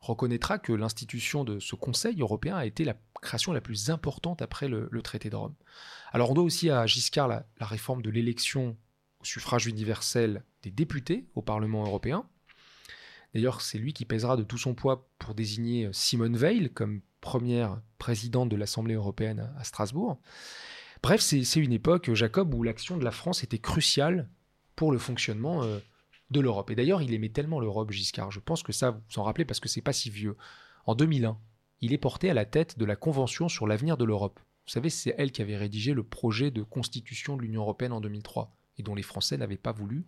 reconnaîtra 0.02 0.60
que 0.60 0.74
l'institution 0.74 1.46
de 1.46 1.60
ce 1.60 1.74
Conseil 1.76 2.20
européen 2.20 2.58
a 2.58 2.66
été 2.66 2.84
la 2.84 2.98
création 3.22 3.54
la 3.54 3.62
plus 3.62 3.90
importante 3.90 4.42
après 4.42 4.68
le, 4.68 4.90
traité 5.02 5.30
de 5.30 5.38
Rome. 5.38 5.56
Alors 6.12 6.32
on 6.32 6.34
doit 6.34 6.44
aussi 6.44 6.70
à 6.70 6.86
Giscard 6.86 7.30
la, 7.30 7.46
la 7.62 7.66
réforme 7.66 8.02
de 8.02 8.10
l'élection 8.10 8.76
suffrage 9.26 9.68
universel 9.68 10.44
des 10.64 10.72
députés 10.72 11.28
au 11.36 11.42
Parlement 11.42 11.86
européen. 11.86 12.28
D'ailleurs, 13.34 13.62
c'est 13.62 13.78
lui 13.78 13.94
qui 13.94 14.06
pèsera 14.06 14.38
de 14.38 14.44
tout 14.44 14.58
son 14.58 14.74
poids 14.74 15.10
pour 15.20 15.36
désigner 15.36 15.90
Simone 15.92 16.38
Veil 16.38 16.70
comme 16.72 17.02
première 17.20 17.82
présidente 17.98 18.50
de 18.50 18.56
l'Assemblée 18.56 18.94
européenne 18.94 19.52
à 19.58 19.64
Strasbourg. 19.64 20.20
Bref, 21.04 21.22
c'est 21.22 21.56
une 21.56 21.74
époque, 21.74 22.14
Jacob, 22.14 22.54
où 22.54 22.64
l'action 22.64 22.98
de 22.98 23.04
la 23.04 23.12
France 23.12 23.44
était 23.44 23.60
cruciale 23.60 24.30
pour 24.76 24.92
le 24.92 24.98
fonctionnement 24.98 25.64
euh, 25.64 25.80
de 26.32 26.40
l'Europe. 26.40 26.72
Et 26.72 26.76
d'ailleurs, 26.76 27.02
il 27.02 27.14
aimait 27.14 27.30
tellement 27.30 27.60
l'Europe, 27.60 27.92
Giscard. 27.92 28.32
Je 28.32 28.40
pense 28.40 28.64
que 28.64 28.72
ça, 28.72 28.92
vous 28.92 29.02
vous 29.10 29.20
en 29.20 29.24
rappelez 29.24 29.46
parce 29.46 29.60
que 29.60 29.70
c'est 29.70 29.82
pas 29.82 29.94
si 29.94 30.10
vieux. 30.10 30.38
En 30.86 30.96
2001, 30.96 31.38
il 31.82 31.94
est 31.94 31.98
porté 31.98 32.30
à 32.30 32.34
la 32.34 32.46
tête 32.46 32.80
de 32.80 32.86
la 32.86 32.96
Convention 32.96 33.50
sur 33.50 33.68
l'avenir 33.68 33.98
de 33.98 34.06
l'Europe. 34.06 34.40
Vous 34.66 34.72
savez, 34.72 34.90
c'est 34.90 35.14
elle 35.18 35.32
qui 35.32 35.42
avait 35.42 35.58
rédigé 35.58 35.94
le 35.94 36.04
projet 36.04 36.52
de 36.52 36.64
constitution 36.64 37.38
de 37.38 37.42
l'Union 37.42 37.62
européenne 37.62 37.92
en 37.92 38.02
2003 38.02 38.56
et 38.78 38.84
dont 38.84 38.96
les 38.96 39.04
Français 39.04 39.38
n'avaient 39.38 39.58
pas 39.58 39.72
voulu 39.72 40.06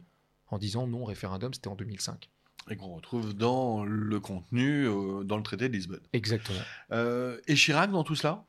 en 0.49 0.57
disant 0.57 0.87
non 0.87 1.03
référendum, 1.03 1.53
c'était 1.53 1.67
en 1.67 1.75
2005. 1.75 2.29
Et 2.69 2.75
qu'on 2.75 2.95
retrouve 2.95 3.33
dans 3.33 3.83
le 3.83 4.19
contenu, 4.19 4.87
euh, 4.87 5.23
dans 5.23 5.37
le 5.37 5.43
traité 5.43 5.69
de 5.69 5.73
Lisbonne. 5.73 6.01
Exactement. 6.13 6.59
Euh, 6.91 7.39
et 7.47 7.55
Chirac 7.55 7.91
dans 7.91 8.03
tout 8.03 8.15
cela 8.15 8.45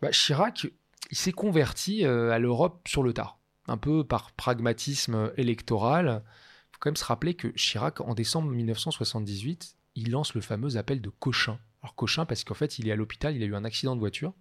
bah, 0.00 0.10
Chirac, 0.10 0.66
il 1.10 1.16
s'est 1.16 1.32
converti 1.32 2.04
euh, 2.04 2.30
à 2.30 2.38
l'Europe 2.38 2.86
sur 2.86 3.02
le 3.02 3.12
tard, 3.12 3.38
un 3.66 3.76
peu 3.76 4.04
par 4.04 4.32
pragmatisme 4.32 5.32
électoral. 5.36 6.22
Il 6.24 6.72
faut 6.72 6.78
quand 6.80 6.90
même 6.90 6.96
se 6.96 7.04
rappeler 7.04 7.34
que 7.34 7.48
Chirac, 7.48 8.00
en 8.00 8.14
décembre 8.14 8.50
1978, 8.50 9.76
il 9.96 10.10
lance 10.10 10.34
le 10.34 10.40
fameux 10.40 10.76
appel 10.76 11.00
de 11.00 11.08
Cochin. 11.08 11.58
Alors 11.82 11.94
Cochin 11.94 12.26
parce 12.26 12.44
qu'en 12.44 12.54
fait, 12.54 12.78
il 12.78 12.88
est 12.88 12.92
à 12.92 12.96
l'hôpital, 12.96 13.34
il 13.34 13.42
a 13.42 13.46
eu 13.46 13.54
un 13.54 13.64
accident 13.64 13.94
de 13.94 14.00
voiture. 14.00 14.32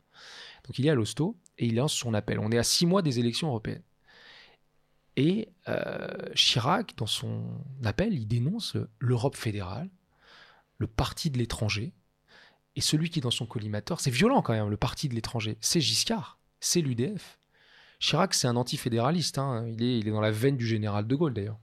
Donc 0.65 0.79
il 0.79 0.85
est 0.85 0.89
à 0.89 0.95
l'hosto 0.95 1.37
et 1.57 1.65
il 1.65 1.75
lance 1.75 1.93
son 1.93 2.13
appel. 2.13 2.39
On 2.39 2.51
est 2.51 2.57
à 2.57 2.63
six 2.63 2.85
mois 2.85 3.01
des 3.01 3.19
élections 3.19 3.47
européennes. 3.47 3.83
Et 5.15 5.49
euh, 5.67 6.07
Chirac, 6.33 6.95
dans 6.97 7.05
son 7.05 7.43
appel, 7.83 8.13
il 8.13 8.27
dénonce 8.27 8.77
l'Europe 8.99 9.35
fédérale, 9.35 9.89
le 10.79 10.87
parti 10.87 11.29
de 11.29 11.37
l'étranger, 11.37 11.93
et 12.75 12.81
celui 12.81 13.09
qui 13.09 13.21
dans 13.21 13.31
son 13.31 13.45
collimateur, 13.45 13.99
c'est 13.99 14.11
violent 14.11 14.41
quand 14.41 14.53
même, 14.53 14.69
le 14.69 14.77
parti 14.77 15.07
de 15.07 15.13
l'étranger, 15.13 15.57
c'est 15.61 15.81
Giscard 15.81 16.39
c'est 16.63 16.81
l'UDF. 16.81 17.37
Chirac, 17.99 18.33
c'est 18.33 18.47
un 18.47 18.55
antifédéraliste. 18.55 19.37
Hein. 19.37 19.65
Il, 19.67 19.83
est, 19.83 19.99
il 19.99 20.07
est 20.07 20.11
dans 20.11 20.21
la 20.21 20.31
veine 20.31 20.57
du 20.57 20.65
général 20.65 21.05
de 21.05 21.15
Gaulle, 21.15 21.33
d'ailleurs. 21.33 21.59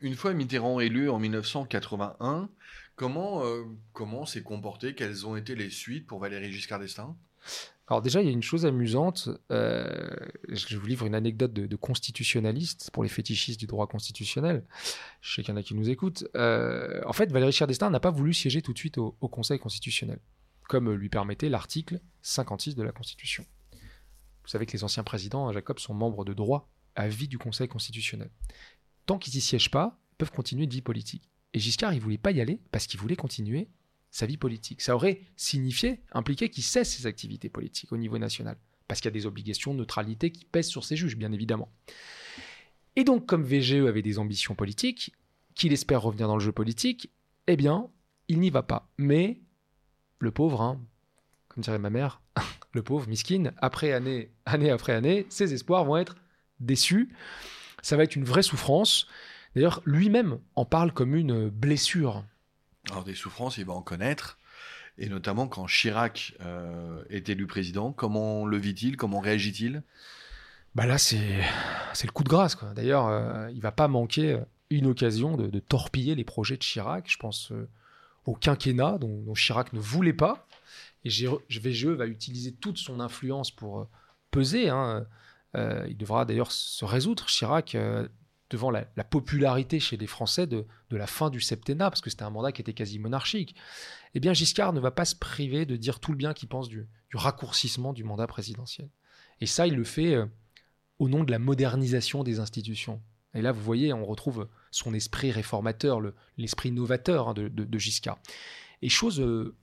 Une 0.00 0.14
fois 0.14 0.32
Mitterrand 0.34 0.80
élu 0.80 1.08
en 1.08 1.18
1981, 1.18 2.48
comment 2.96 3.44
euh, 3.44 3.64
comment 3.92 4.26
s'est 4.26 4.42
comporté 4.42 4.94
Quelles 4.94 5.26
ont 5.26 5.36
été 5.36 5.54
les 5.54 5.70
suites 5.70 6.06
pour 6.06 6.18
Valéry 6.18 6.52
Giscard 6.52 6.80
d'Estaing? 6.80 7.16
Alors 7.88 8.02
déjà, 8.02 8.20
il 8.20 8.26
y 8.26 8.28
a 8.28 8.32
une 8.32 8.42
chose 8.42 8.66
amusante. 8.66 9.28
Euh, 9.52 10.10
je 10.48 10.76
vous 10.76 10.86
livre 10.86 11.06
une 11.06 11.14
anecdote 11.14 11.52
de, 11.52 11.76
constitutionnaliste 11.76 12.90
pour 12.92 13.04
les 13.04 13.08
fétichistes 13.08 13.60
du 13.60 13.68
droit 13.68 13.86
constitutionnel. 13.86 14.64
Je 15.20 15.34
sais 15.34 15.42
qu'il 15.42 15.52
y 15.52 15.54
en 15.54 15.60
a 15.60 15.62
qui 15.62 15.76
nous 15.76 15.88
écoutent. 15.88 16.24
Euh, 16.34 17.00
en 17.06 17.12
fait, 17.12 17.30
Valéry 17.30 17.52
Giscard 17.52 17.68
d'Estaing 17.68 17.90
n'a 17.90 18.00
pas 18.00 18.10
voulu 18.10 18.34
siéger 18.34 18.60
tout 18.60 18.72
de 18.72 18.78
suite 18.78 18.98
au 18.98 19.12
Conseil 19.28 19.60
constitutionnel 19.60 20.18
comme 20.68 20.92
lui 20.92 21.08
permettait 21.08 21.48
l'article 21.48 22.00
56 22.22 22.74
de 22.74 22.82
la 22.82 22.92
Constitution. 22.92 23.44
Vous 23.72 24.48
savez 24.48 24.66
que 24.66 24.72
les 24.72 24.84
anciens 24.84 25.04
présidents, 25.04 25.52
Jacob, 25.52 25.78
sont 25.78 25.94
membres 25.94 26.24
de 26.24 26.32
droit 26.32 26.70
à 26.94 27.08
vie 27.08 27.28
du 27.28 27.38
Conseil 27.38 27.68
constitutionnel. 27.68 28.30
Tant 29.06 29.18
qu'ils 29.18 29.34
n'y 29.34 29.40
siègent 29.40 29.70
pas, 29.70 29.98
ils 30.12 30.16
peuvent 30.16 30.32
continuer 30.32 30.64
une 30.64 30.70
vie 30.70 30.82
politique. 30.82 31.30
Et 31.52 31.58
Giscard, 31.58 31.94
il 31.94 32.00
voulait 32.00 32.18
pas 32.18 32.32
y 32.32 32.40
aller 32.40 32.60
parce 32.70 32.86
qu'il 32.86 33.00
voulait 33.00 33.16
continuer 33.16 33.68
sa 34.16 34.24
vie 34.24 34.38
politique. 34.38 34.80
Ça 34.80 34.94
aurait 34.94 35.20
signifié, 35.36 36.00
impliqué 36.10 36.48
qu'il 36.48 36.64
cesse 36.64 36.96
ses 36.96 37.06
activités 37.06 37.50
politiques 37.50 37.92
au 37.92 37.98
niveau 37.98 38.16
national. 38.16 38.56
Parce 38.88 39.02
qu'il 39.02 39.10
y 39.10 39.12
a 39.12 39.18
des 39.18 39.26
obligations 39.26 39.74
de 39.74 39.80
neutralité 39.80 40.30
qui 40.30 40.46
pèsent 40.46 40.70
sur 40.70 40.86
ses 40.86 40.96
juges, 40.96 41.18
bien 41.18 41.32
évidemment. 41.32 41.70
Et 42.96 43.04
donc, 43.04 43.26
comme 43.26 43.44
VGE 43.44 43.84
avait 43.86 44.00
des 44.00 44.18
ambitions 44.18 44.54
politiques, 44.54 45.12
qu'il 45.54 45.74
espère 45.74 46.00
revenir 46.00 46.28
dans 46.28 46.36
le 46.36 46.40
jeu 46.42 46.50
politique, 46.50 47.10
eh 47.46 47.56
bien, 47.56 47.90
il 48.28 48.40
n'y 48.40 48.48
va 48.48 48.62
pas. 48.62 48.88
Mais 48.96 49.38
le 50.18 50.30
pauvre, 50.30 50.62
hein, 50.62 50.80
comme 51.48 51.62
dirait 51.62 51.78
ma 51.78 51.90
mère, 51.90 52.22
le 52.72 52.82
pauvre, 52.82 53.06
miskin, 53.08 53.52
après 53.58 53.92
année, 53.92 54.30
année 54.46 54.70
après 54.70 54.94
année, 54.94 55.26
ses 55.28 55.52
espoirs 55.52 55.84
vont 55.84 55.98
être 55.98 56.16
déçus. 56.58 57.14
Ça 57.82 57.98
va 57.98 58.04
être 58.04 58.16
une 58.16 58.24
vraie 58.24 58.42
souffrance. 58.42 59.08
D'ailleurs, 59.54 59.82
lui-même 59.84 60.38
en 60.54 60.64
parle 60.64 60.94
comme 60.94 61.14
une 61.14 61.50
blessure. 61.50 62.24
Alors 62.90 63.04
des 63.04 63.14
souffrances, 63.14 63.58
il 63.58 63.64
va 63.64 63.72
en 63.72 63.82
connaître. 63.82 64.38
Et 64.98 65.08
notamment 65.08 65.46
quand 65.46 65.66
Chirac 65.66 66.34
euh, 66.40 67.02
est 67.10 67.28
élu 67.28 67.46
président, 67.46 67.92
comment 67.92 68.46
le 68.46 68.56
vit-il? 68.56 68.96
Comment 68.96 69.20
réagit-il? 69.20 69.82
Bah 70.74 70.86
Là, 70.86 70.96
c'est 70.98 71.16
le 71.16 72.12
coup 72.12 72.24
de 72.24 72.28
grâce. 72.28 72.56
D'ailleurs, 72.74 73.06
euh, 73.06 73.50
il 73.52 73.60
va 73.60 73.72
pas 73.72 73.88
manquer 73.88 74.40
une 74.70 74.86
occasion 74.86 75.36
de, 75.36 75.58
torpiller 75.60 76.14
les 76.14 76.24
projets 76.24 76.56
de 76.56 76.62
Chirac. 76.62 77.04
Je 77.08 77.18
pense 77.18 77.52
euh, 77.52 77.68
au 78.24 78.34
quinquennat 78.34 78.98
dont, 78.98 79.32
Chirac 79.34 79.72
ne 79.72 79.80
voulait 79.80 80.12
pas. 80.12 80.46
Et 81.04 81.08
VGE 81.08 81.86
va 81.86 82.06
utiliser 82.06 82.52
toute 82.52 82.78
son 82.78 83.00
influence 83.00 83.50
pour 83.50 83.80
euh, 83.80 83.88
peser. 84.30 84.68
Hein. 84.68 85.06
Euh, 85.54 85.86
il 85.88 85.96
devra 85.96 86.24
d'ailleurs 86.24 86.50
se 86.52 86.84
résoudre, 86.84 87.26
Chirac, 87.26 87.76
devant 88.50 88.70
la, 88.70 88.84
popularité 89.04 89.80
chez 89.80 89.96
les 89.96 90.06
Français 90.06 90.46
de, 90.46 90.66
la 90.90 91.06
fin 91.06 91.30
du 91.30 91.40
septennat, 91.40 91.90
parce 91.90 92.00
que 92.00 92.10
c'était 92.10 92.22
un 92.22 92.30
mandat 92.30 92.52
qui 92.52 92.60
était 92.60 92.74
quasi 92.74 92.98
monarchique. 92.98 93.54
Eh 94.14 94.20
bien, 94.20 94.32
Giscard 94.32 94.72
ne 94.72 94.80
va 94.80 94.90
pas 94.90 95.04
se 95.04 95.16
priver 95.16 95.66
de 95.66 95.76
dire 95.76 96.00
tout 96.00 96.12
le 96.12 96.16
bien 96.16 96.32
qu'il 96.32 96.48
pense 96.48 96.68
du, 96.68 96.86
raccourcissement 97.12 97.92
du 97.92 98.04
mandat 98.04 98.26
présidentiel. 98.26 98.88
Et 99.40 99.46
ça, 99.46 99.66
il 99.66 99.74
le 99.74 99.84
fait 99.84 100.16
au 100.98 101.08
nom 101.08 101.24
de 101.24 101.30
la 101.30 101.38
modernisation 101.38 102.24
des 102.24 102.40
institutions. 102.40 103.00
Et 103.34 103.42
là, 103.42 103.52
vous 103.52 103.62
voyez, 103.62 103.92
on 103.92 104.04
retrouve 104.04 104.48
son 104.70 104.94
esprit 104.94 105.30
réformateur, 105.30 106.00
l'esprit 106.38 106.72
novateur 106.72 107.28
hein, 107.28 107.34
de, 107.34 107.78
Giscard. 107.78 108.18
Et 108.82 108.88
chose 108.88 109.20
euh, 109.20 109.54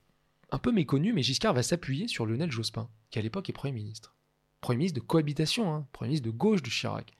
un 0.50 0.58
peu 0.58 0.70
méconnue, 0.70 1.12
mais 1.12 1.22
Giscard 1.22 1.54
va 1.54 1.62
s'appuyer 1.62 2.06
sur 2.06 2.24
Lionel 2.26 2.52
Jospin, 2.52 2.88
qui 3.10 3.18
à 3.18 3.22
l'époque 3.22 3.48
est 3.50 3.52
Premier 3.52 3.72
ministre. 3.72 4.14
Premier 4.60 4.78
ministre 4.78 5.00
de 5.00 5.04
cohabitation, 5.04 5.74
hein, 5.74 5.86
Premier 5.92 6.08
ministre 6.10 6.26
de 6.26 6.36
gauche 6.36 6.62
de 6.62 6.70
Chirac, 6.70 7.12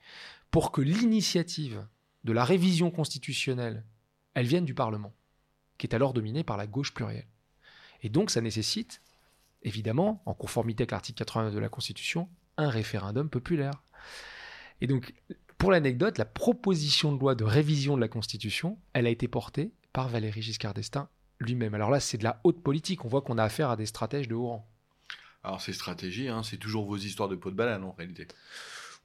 pour 0.55 0.71
que 0.71 0.81
l'initiative 0.81 1.85
de 2.23 2.33
la 2.33 2.45
révision 2.45 2.93
constitutionnelle, 2.93 3.85
elle 4.35 4.47
vienne 4.47 4.65
du 4.65 4.73
Parlement, 4.73 5.13
qui 5.79 5.89
est 5.89 5.97
alors 5.97 6.13
dominé 6.13 6.45
par 6.45 6.57
la 6.57 6.69
gauche 6.69 6.95
plurielle. 6.95 7.27
Et 8.05 8.09
donc 8.09 8.31
ça 8.31 8.41
nécessite, 8.41 9.03
évidemment, 9.63 10.23
en 10.27 10.33
conformité 10.33 10.83
avec 10.83 10.93
l'article 10.93 11.19
89 11.19 11.53
de 11.53 11.59
la 11.59 11.69
Constitution, 11.69 12.29
un 12.57 12.69
référendum 12.69 13.29
populaire. 13.29 13.83
Et 14.81 14.87
donc, 14.87 15.13
pour 15.59 15.73
l'anecdote, 15.73 16.19
la 16.19 16.25
proposition 16.25 17.13
de 17.13 17.19
loi 17.19 17.35
de 17.35 17.43
révision 17.43 17.97
de 17.97 18.01
la 18.01 18.07
Constitution, 18.07 18.79
elle 18.93 19.09
a 19.09 19.11
été 19.11 19.27
portée 19.27 19.73
par 19.93 20.09
Valéry 20.09 20.41
Giscard 20.41 20.75
d'Estaing 20.75 21.09
lui-même. 21.41 21.75
Alors 21.75 21.91
là, 21.91 21.99
c'est 21.99 22.19
de 22.19 22.23
la 22.23 22.41
haute 22.45 22.63
politique. 22.63 23.05
On 23.05 23.09
voit 23.09 23.23
qu'on 23.23 23.39
a 23.39 23.43
affaire 23.43 23.71
à 23.71 23.77
des 23.77 23.87
stratèges 23.87 24.29
de 24.29 24.37
haut 24.37 24.47
rang. 24.47 24.71
Alors 25.43 25.61
ces 25.61 25.73
stratégies, 25.73 26.29
hein, 26.29 26.45
c'est 26.45 26.59
toujours 26.59 26.87
vos 26.87 26.97
histoires 26.97 27.29
de 27.29 27.35
peau 27.35 27.51
de 27.51 27.57
banane 27.57 27.83
en 27.83 27.91
réalité. 27.91 28.29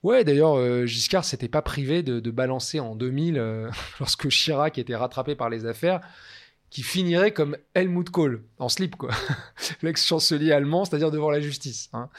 Ouais, 0.01 0.23
d'ailleurs, 0.23 0.55
euh, 0.55 0.85
Giscard 0.85 1.25
s'était 1.25 1.49
pas 1.49 1.61
privé 1.61 2.03
de, 2.03 2.31
balancer 2.31 2.79
en 2.79 2.95
2000, 2.95 3.37
euh, 3.37 3.69
lorsque 3.99 4.29
Chirac 4.29 4.77
était 4.77 4.95
rattrapé 4.95 5.35
par 5.35 5.49
les 5.49 5.65
affaires, 5.65 5.99
qui 6.69 6.83
finirait 6.83 7.33
comme 7.33 7.57
Helmut 7.73 8.09
Kohl, 8.09 8.43
en 8.59 8.69
slip, 8.69 8.95
quoi. 8.95 9.09
L'ex-chancelier 9.81 10.51
allemand, 10.51 10.85
c'est-à-dire 10.85 11.11
devant 11.11 11.31
la 11.31 11.41
justice. 11.41 11.89
Hein. 11.93 12.09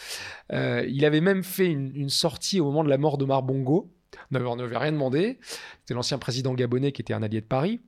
Euh, 0.53 0.85
il 0.89 1.05
avait 1.05 1.21
même 1.21 1.43
fait 1.43 1.67
une, 1.67 2.11
sortie 2.11 2.61
au 2.61 2.65
moment 2.65 2.85
de 2.85 2.91
la 2.91 2.99
mort 2.99 3.17
d'Omar 3.17 3.43
Bongo. 3.43 3.91
On 4.33 4.57
n'avait 4.57 4.77
rien 4.77 4.93
demandé. 4.93 5.39
C'était 5.81 5.95
l'ancien 5.95 6.19
président 6.19 6.53
gabonais 6.55 6.93
qui 6.93 7.01
était 7.01 7.15
un 7.15 7.23
allié 7.23 7.41
de 7.41 7.47
Paris. 7.47 7.81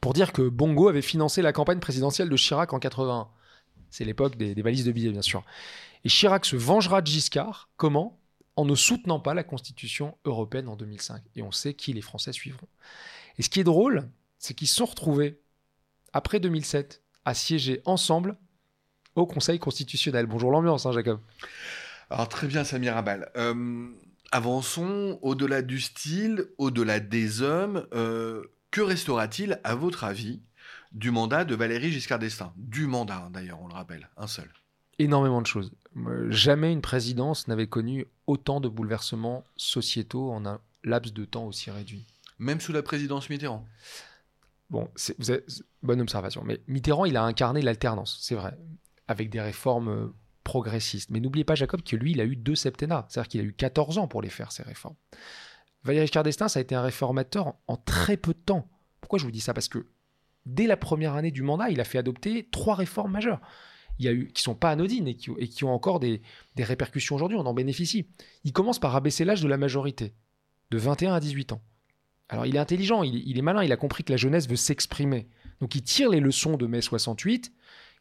Pour 0.00 0.14
dire 0.14 0.32
que 0.32 0.42
Bongo 0.42 0.88
avait 0.88 1.02
financé 1.02 1.42
la 1.42 1.52
campagne 1.52 1.78
présidentielle 1.78 2.28
de 2.28 2.36
Chirac 2.36 2.72
en 2.72 2.78
81. 2.78 3.28
C'est 3.90 4.04
l'époque 4.04 4.36
des, 4.36 4.54
des 4.54 4.62
valises 4.62 4.84
de 4.84 4.92
billets, 4.92 5.10
bien 5.10 5.22
sûr. 5.22 5.44
Et 6.04 6.08
Chirac 6.08 6.44
se 6.46 6.56
vengera 6.56 7.02
de 7.02 7.06
Giscard. 7.06 7.68
Comment? 7.76 8.18
En 8.56 8.64
ne 8.64 8.74
soutenant 8.74 9.20
pas 9.20 9.34
la 9.34 9.42
Constitution 9.42 10.16
européenne 10.24 10.68
en 10.68 10.76
2005. 10.76 11.22
Et 11.34 11.42
on 11.42 11.52
sait 11.52 11.74
qui 11.74 11.92
les 11.92 12.02
Français 12.02 12.32
suivront. 12.32 12.68
Et 13.38 13.42
ce 13.42 13.50
qui 13.50 13.60
est 13.60 13.64
drôle, 13.64 14.08
c'est 14.38 14.54
qu'ils 14.54 14.68
se 14.68 14.76
sont 14.76 14.86
retrouvés 14.86 15.40
après 16.12 16.38
2007, 16.38 17.02
à 17.24 17.34
siéger 17.34 17.80
ensemble 17.84 18.36
au 19.16 19.26
Conseil 19.26 19.58
constitutionnel. 19.58 20.26
Bonjour 20.26 20.50
l'ambiance, 20.50 20.86
hein, 20.86 20.92
Jacob. 20.92 21.20
Alors 22.10 22.28
très 22.28 22.46
bien, 22.46 22.64
Samir 22.64 22.96
Abal. 22.96 23.30
Euh, 23.36 23.88
avançons 24.30 25.18
au-delà 25.22 25.62
du 25.62 25.80
style, 25.80 26.46
au-delà 26.58 27.00
des 27.00 27.42
hommes. 27.42 27.86
Euh, 27.94 28.44
que 28.70 28.80
restera-t-il, 28.80 29.60
à 29.64 29.74
votre 29.74 30.04
avis, 30.04 30.42
du 30.92 31.10
mandat 31.10 31.44
de 31.44 31.54
Valérie 31.54 31.92
Giscard 31.92 32.18
d'Estaing? 32.18 32.52
Du 32.56 32.86
mandat, 32.86 33.28
d'ailleurs, 33.32 33.60
on 33.62 33.68
le 33.68 33.74
rappelle, 33.74 34.08
un 34.16 34.26
seul. 34.26 34.50
Énormément 34.98 35.42
de 35.42 35.46
choses. 35.46 35.72
Euh, 35.96 36.30
jamais 36.30 36.72
une 36.72 36.80
présidence 36.80 37.48
n'avait 37.48 37.66
connu 37.66 38.06
autant 38.26 38.60
de 38.60 38.68
bouleversements 38.68 39.44
sociétaux 39.56 40.30
en 40.30 40.46
un 40.46 40.60
laps 40.82 41.12
de 41.12 41.24
temps 41.24 41.46
aussi 41.46 41.70
réduit. 41.70 42.04
Même 42.38 42.60
sous 42.60 42.72
la 42.72 42.82
présidence 42.82 43.30
Mitterrand 43.30 43.64
Bon, 44.70 44.88
c'est, 44.96 45.16
vous 45.18 45.30
avez, 45.30 45.44
bonne 45.82 46.00
observation. 46.00 46.42
Mais 46.44 46.60
Mitterrand, 46.66 47.04
il 47.04 47.16
a 47.16 47.22
incarné 47.22 47.62
l'alternance, 47.62 48.18
c'est 48.20 48.34
vrai, 48.34 48.56
avec 49.06 49.30
des 49.30 49.40
réformes 49.40 49.88
euh, 49.88 50.14
progressistes. 50.42 51.10
Mais 51.10 51.20
n'oubliez 51.20 51.44
pas, 51.44 51.54
Jacob, 51.54 51.82
que 51.82 51.96
lui, 51.96 52.12
il 52.12 52.20
a 52.20 52.24
eu 52.24 52.36
deux 52.36 52.54
septennats. 52.54 53.06
C'est-à-dire 53.08 53.28
qu'il 53.28 53.40
a 53.40 53.44
eu 53.44 53.52
14 53.52 53.98
ans 53.98 54.08
pour 54.08 54.22
les 54.22 54.30
faire, 54.30 54.52
ces 54.52 54.62
réformes. 54.62 54.96
Valéry 55.84 56.06
Giscard 56.06 56.22
d'Estaing, 56.22 56.48
ça 56.48 56.58
a 56.58 56.62
été 56.62 56.74
un 56.74 56.82
réformateur 56.82 57.54
en 57.66 57.76
très 57.76 58.16
peu 58.16 58.32
de 58.32 58.38
temps. 58.38 58.68
Pourquoi 59.00 59.18
je 59.18 59.24
vous 59.24 59.30
dis 59.30 59.40
ça? 59.40 59.52
Parce 59.52 59.68
que 59.68 59.86
dès 60.46 60.66
la 60.66 60.78
première 60.78 61.14
année 61.14 61.30
du 61.30 61.42
mandat, 61.42 61.70
il 61.70 61.80
a 61.80 61.84
fait 61.84 61.98
adopter 61.98 62.48
trois 62.50 62.74
réformes 62.74 63.12
majeures. 63.12 63.40
Il 63.98 64.10
y 64.10 64.32
qui 64.32 64.42
sont 64.42 64.54
pas 64.54 64.70
anodines 64.70 65.06
et 65.06 65.14
qui, 65.14 65.64
ont 65.64 65.72
encore 65.72 66.00
des, 66.00 66.20
répercussions 66.58 67.14
aujourd'hui, 67.14 67.38
on 67.38 67.46
en 67.46 67.54
bénéficie. 67.54 68.06
Il 68.44 68.52
commence 68.52 68.78
par 68.78 68.96
abaisser 68.96 69.24
l'âge 69.24 69.42
de 69.42 69.48
la 69.48 69.56
majorité, 69.56 70.12
de 70.70 70.78
21 70.78 71.14
à 71.14 71.20
18 71.20 71.52
ans. 71.52 71.62
Alors 72.28 72.46
il 72.46 72.56
est 72.56 72.58
intelligent, 72.58 73.02
il, 73.02 73.38
est 73.38 73.42
malin, 73.42 73.62
il 73.62 73.72
a 73.72 73.76
compris 73.76 74.02
que 74.02 74.12
la 74.12 74.16
jeunesse 74.16 74.48
veut 74.48 74.56
s'exprimer. 74.56 75.28
Donc 75.60 75.74
il 75.74 75.82
tire 75.82 76.10
les 76.10 76.20
leçons 76.20 76.56
de 76.56 76.66
mai 76.66 76.80
68, 76.80 77.52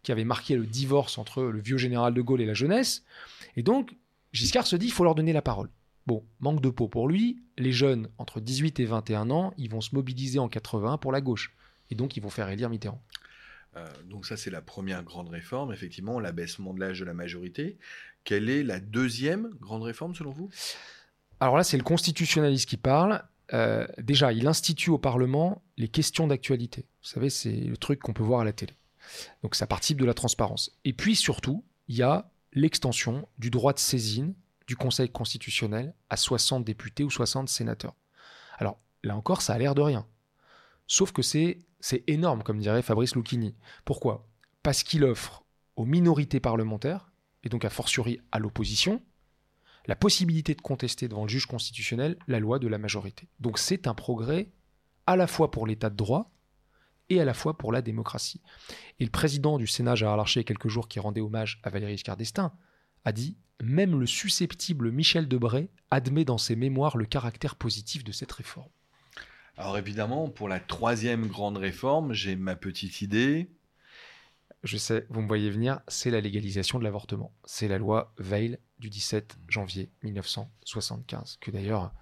qui 0.01 0.11
avait 0.11 0.23
marqué 0.23 0.55
le 0.55 0.65
divorce 0.65 1.17
entre 1.17 1.43
le 1.43 1.61
vieux 1.61 1.77
général 1.77 2.13
de 2.13 2.21
Gaulle 2.21 2.41
et 2.41 2.45
la 2.45 2.53
jeunesse. 2.53 3.03
Et 3.55 3.63
donc 3.63 3.95
Giscard 4.31 4.65
se 4.65 4.75
dit, 4.75 4.87
il 4.87 4.91
faut 4.91 5.03
leur 5.03 5.15
donner 5.15 5.33
la 5.33 5.41
parole. 5.41 5.69
Bon, 6.07 6.23
manque 6.39 6.61
de 6.61 6.69
peau 6.69 6.87
pour 6.87 7.07
lui, 7.07 7.43
les 7.57 7.71
jeunes 7.71 8.09
entre 8.17 8.41
18 8.41 8.79
et 8.79 8.85
21 8.85 9.29
ans, 9.29 9.53
ils 9.57 9.69
vont 9.69 9.79
se 9.79 9.95
mobiliser 9.95 10.39
en 10.39 10.49
80 10.49 10.97
pour 10.97 11.11
la 11.11 11.21
gauche. 11.21 11.55
Et 11.91 11.95
donc 11.95 12.17
ils 12.17 12.23
vont 12.23 12.29
faire 12.29 12.49
élire 12.49 12.69
Mitterrand. 12.69 13.01
Euh, 13.75 13.87
donc 14.09 14.25
ça 14.25 14.37
c'est 14.37 14.51
la 14.51 14.61
première 14.61 15.03
grande 15.03 15.29
réforme, 15.29 15.73
effectivement, 15.73 16.19
l'abaissement 16.19 16.73
de 16.73 16.79
l'âge 16.79 16.99
de 16.99 17.05
la 17.05 17.13
majorité. 17.13 17.77
Quelle 18.23 18.49
est 18.49 18.63
la 18.63 18.79
deuxième 18.79 19.49
grande 19.59 19.83
réforme 19.83 20.15
selon 20.15 20.31
vous? 20.31 20.49
Alors 21.39 21.57
là, 21.57 21.63
c'est 21.63 21.77
le 21.77 21.83
constitutionnaliste 21.83 22.69
qui 22.69 22.77
parle. 22.77 23.23
Euh, 23.53 23.85
déjà, 23.97 24.31
il 24.31 24.47
institue 24.47 24.89
au 24.89 24.97
Parlement 24.97 25.61
les 25.77 25.89
questions 25.89 26.27
d'actualité. 26.27 26.85
Vous 27.01 27.09
savez, 27.09 27.29
c'est 27.29 27.51
le 27.51 27.75
truc 27.75 27.99
qu'on 27.99 28.13
peut 28.13 28.23
voir 28.23 28.41
à 28.41 28.45
la 28.45 28.53
télé. 28.53 28.73
Donc 29.41 29.55
ça 29.55 29.67
participe 29.67 29.99
de 29.99 30.05
la 30.05 30.13
transparence. 30.13 30.71
Et 30.85 30.93
puis 30.93 31.15
surtout, 31.15 31.65
il 31.87 31.97
y 31.97 32.01
a 32.01 32.31
l'extension 32.53 33.27
du 33.37 33.49
droit 33.49 33.73
de 33.73 33.79
saisine 33.79 34.33
du 34.67 34.75
Conseil 34.77 35.09
constitutionnel 35.09 35.93
à 36.09 36.15
60 36.15 36.63
députés 36.63 37.03
ou 37.03 37.09
60 37.09 37.49
sénateurs. 37.49 37.95
Alors 38.57 38.79
là 39.03 39.17
encore, 39.17 39.41
ça 39.41 39.53
a 39.53 39.57
l'air 39.57 39.75
de 39.75 39.81
rien. 39.81 40.07
Sauf 40.87 41.11
que 41.11 41.21
c'est 41.21 41.59
énorme, 42.07 42.43
comme 42.43 42.59
dirait 42.59 42.81
Fabrice 42.81 43.15
Lucchini. 43.15 43.55
Pourquoi? 43.85 44.27
Parce 44.61 44.83
qu'il 44.83 45.03
offre 45.03 45.43
aux 45.75 45.85
minorités 45.85 46.39
parlementaires, 46.39 47.11
et 47.43 47.49
donc 47.49 47.65
a 47.65 47.69
fortiori 47.69 48.21
à 48.31 48.39
l'opposition, 48.39 49.01
la 49.85 49.95
possibilité 49.95 50.55
de 50.55 50.61
contester 50.61 51.07
devant 51.07 51.23
le 51.23 51.29
juge 51.29 51.45
constitutionnel 51.45 52.17
la 52.27 52.39
loi 52.39 52.59
de 52.59 52.67
la 52.67 52.77
majorité. 52.77 53.27
Donc 53.39 53.59
c'est 53.59 53.87
un 53.87 53.93
progrès 53.93 54.49
à 55.07 55.15
la 55.15 55.27
fois 55.27 55.51
pour 55.51 55.67
l'état 55.67 55.89
de 55.89 55.95
droit 55.95 56.31
et 57.09 57.19
à 57.19 57.25
la 57.25 57.33
fois 57.33 57.57
pour 57.57 57.73
la 57.73 57.81
démocratie. 57.81 58.41
Et 58.99 59.03
le 59.03 59.11
président 59.11 59.57
du 59.57 59.67
Sénat, 59.67 59.95
Gérard 59.95 60.15
Larcher, 60.15 60.45
quelques 60.45 60.69
jours, 60.69 60.87
qui 60.87 60.99
rendait 60.99 61.19
hommage 61.19 61.59
à 61.63 61.69
Valéry 61.69 61.97
Giscard 61.97 62.15
d'Estaing, 62.15 62.53
a 63.03 63.11
dit 63.11 63.37
Même 63.61 63.99
le 63.99 64.05
susceptible 64.05 64.89
Michel 64.91 65.27
Debray 65.27 65.69
admet 65.91 66.23
dans 66.23 66.37
ses 66.37 66.55
mémoires 66.55 66.95
le 66.95 67.05
caractère 67.05 67.55
positif 67.55 68.05
de 68.05 68.13
cette 68.13 68.31
réforme. 68.31 68.69
Alors 69.57 69.77
évidemment, 69.77 70.29
pour 70.29 70.49
la 70.49 70.59
troisième 70.59 71.27
grande 71.27 71.57
réforme, 71.57 72.13
j'ai 72.13 72.35
ma 72.35 72.55
petite 72.55 73.01
idée. 73.01 73.49
Je 74.63 74.77
sais, 74.77 75.05
vous 75.09 75.21
me 75.21 75.27
voyez 75.27 75.51
venir, 75.51 75.81
c'est 75.87 76.09
la 76.09 76.21
légalisation 76.21 76.79
de 76.79 76.83
l'avortement. 76.83 77.31
C'est 77.45 77.67
la 77.67 77.77
loi 77.77 78.13
Veil 78.17 78.57
du 78.79 78.89
17 78.89 79.37
janvier 79.47 79.91
1975, 80.03 81.37
que 81.39 81.51
d'ailleurs, 81.51 81.93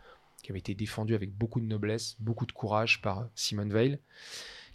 qui 0.43 0.51
avait 0.51 0.59
été 0.59 0.75
défendu 0.75 1.13
avec 1.13 1.35
beaucoup 1.35 1.59
de 1.59 1.65
noblesse, 1.65 2.15
beaucoup 2.19 2.45
de 2.45 2.51
courage 2.51 3.01
par 3.01 3.27
Simone 3.35 3.73
Veil, 3.73 3.99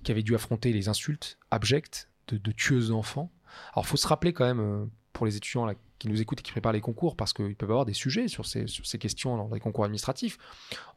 qui 0.03 0.13
avait 0.13 0.23
dû 0.23 0.35
affronter 0.35 0.73
les 0.73 0.89
insultes 0.89 1.39
abjectes 1.51 2.11
de, 2.29 2.53
tueuses 2.53 2.91
d'enfants. 2.91 3.31
Alors, 3.73 3.87
faut 3.87 3.97
se 3.97 4.07
rappeler 4.07 4.33
quand 4.33 4.45
même, 4.45 4.61
euh, 4.61 4.87
pour 5.17 5.25
les 5.25 5.35
étudiants 5.35 5.67
qui 5.99 6.09
nous 6.09 6.21
écoutent 6.21 6.41
et 6.41 6.43
qui 6.43 6.53
préparent 6.53 6.75
les 6.75 6.83
concours, 6.83 7.17
parce 7.17 7.33
qu'ils 7.33 7.57
peuvent 7.57 7.71
avoir 7.71 7.87
des 7.87 7.95
sujets 7.95 8.29
sur 8.29 8.45
ces, 8.45 8.67
questions 8.99 9.39
dans 9.39 9.49
les 9.49 9.61
concours 9.61 9.85
administratifs. 9.85 10.37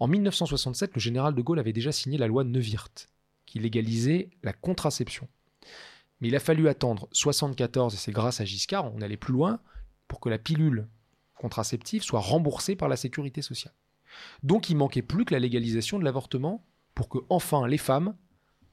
En 0.01 0.07
1967, 0.07 0.93
le 0.93 0.99
général 0.99 1.33
de 1.33 1.41
Gaulle 1.41 1.57
avait 1.57 1.71
déjà 1.71 1.93
signé 1.93 2.17
la 2.17 2.27
loi 2.27 2.43
Neuwirth, 2.43 3.09
qui 3.45 3.59
légalisait 3.59 4.29
la 4.43 4.51
contraception. 4.51 5.29
Mais 6.19 6.27
il 6.27 6.35
a 6.35 6.41
fallu 6.41 6.67
attendre 6.67 7.07
74, 7.13 7.93
et 7.93 7.97
c'est 7.97 8.11
grâce 8.11 8.41
à 8.41 8.45
Giscard, 8.45 8.93
on 8.93 8.99
allait 8.99 9.15
plus 9.15 9.31
loin, 9.31 9.61
pour 10.09 10.19
que 10.19 10.27
la 10.27 10.37
pilule 10.37 10.89
contraceptive 11.35 12.03
soit 12.03 12.19
remboursée 12.19 12.75
par 12.75 12.89
la 12.89 12.97
sécurité 12.97 13.41
sociale. 13.41 13.73
Donc 14.43 14.69
il 14.69 14.75
manquait 14.75 15.01
plus 15.01 15.23
que 15.23 15.33
la 15.33 15.39
légalisation 15.39 15.97
de 15.97 16.03
l'avortement 16.03 16.65
pour 16.93 17.07
que 17.07 17.19
enfin 17.29 17.65
les 17.67 17.77
femmes 17.77 18.17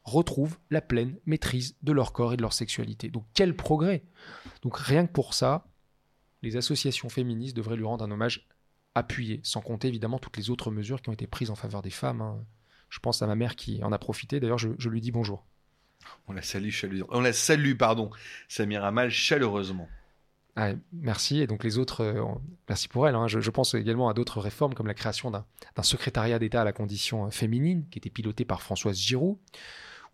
retrouvent 0.07 0.57
la 0.71 0.81
pleine 0.81 1.19
maîtrise 1.27 1.77
de 1.83 1.93
leur 1.93 2.13
corps 2.13 2.33
et 2.33 2.37
de 2.37 2.43
leur 2.43 2.53
sexualité. 2.53 3.11
Donc 3.11 3.25
quel 3.35 3.57
progrès 3.57 4.05
Donc 4.63 4.79
rien 4.79 5.07
que 5.07 5.13
pour 5.13 5.35
ça, 5.35 5.67
les 6.43 6.57
associations 6.57 7.09
féministes 7.09 7.57
devraient 7.57 7.77
lui 7.77 7.85
rendre 7.85 8.05
un 8.05 8.11
hommage 8.11 8.47
appuyé, 8.95 9.41
sans 9.43 9.61
compter 9.61 9.89
évidemment 9.89 10.19
toutes 10.19 10.37
les 10.37 10.49
autres 10.49 10.71
mesures 10.71 11.03
qui 11.03 11.11
ont 11.11 11.13
été 11.13 11.27
prises 11.27 11.51
en 11.51 11.57
faveur 11.57 11.83
des 11.83 11.91
femmes. 11.91 12.23
Hein. 12.23 12.39
Je 12.89 13.01
pense 13.01 13.21
à 13.21 13.27
ma 13.27 13.35
mère 13.35 13.57
qui 13.57 13.83
en 13.83 13.93
a 13.93 13.99
profité, 13.99 14.39
d'ailleurs 14.39 14.59
je, 14.59 14.89
lui 14.89 15.01
dis 15.01 15.11
bonjour. 15.11 15.45
On 16.29 16.33
la 16.33 16.43
salue 16.43 16.71
chaleureusement. 16.71 17.09
On 17.11 17.21
la 17.21 17.33
salue, 17.33 17.75
pardon, 17.75 18.11
Samir 18.49 18.85
Amal, 18.85 19.11
chaleureusement. 19.11 19.89
Ah, 20.55 20.71
merci. 20.93 21.41
Et 21.41 21.47
donc 21.47 21.65
les 21.65 21.77
autres, 21.77 22.03
euh, 22.03 22.25
merci 22.69 22.89
pour 22.89 23.07
elle. 23.07 23.15
Hein. 23.15 23.27
Je, 23.29 23.51
pense 23.51 23.75
également 23.75 24.09
à 24.09 24.15
d'autres 24.15 24.41
réformes 24.41 24.73
comme 24.73 24.87
la 24.87 24.95
création 24.95 25.31
d'un 25.31 25.45
secrétariat 25.83 26.39
d'État 26.39 26.63
à 26.63 26.65
la 26.65 26.73
condition 26.73 27.27
euh, 27.27 27.31
féminine 27.31 27.85
qui 27.91 27.99
était 27.99 28.09
piloté 28.09 28.47
par 28.47 28.63
Françoise 28.63 28.97
Giroud, 28.97 29.37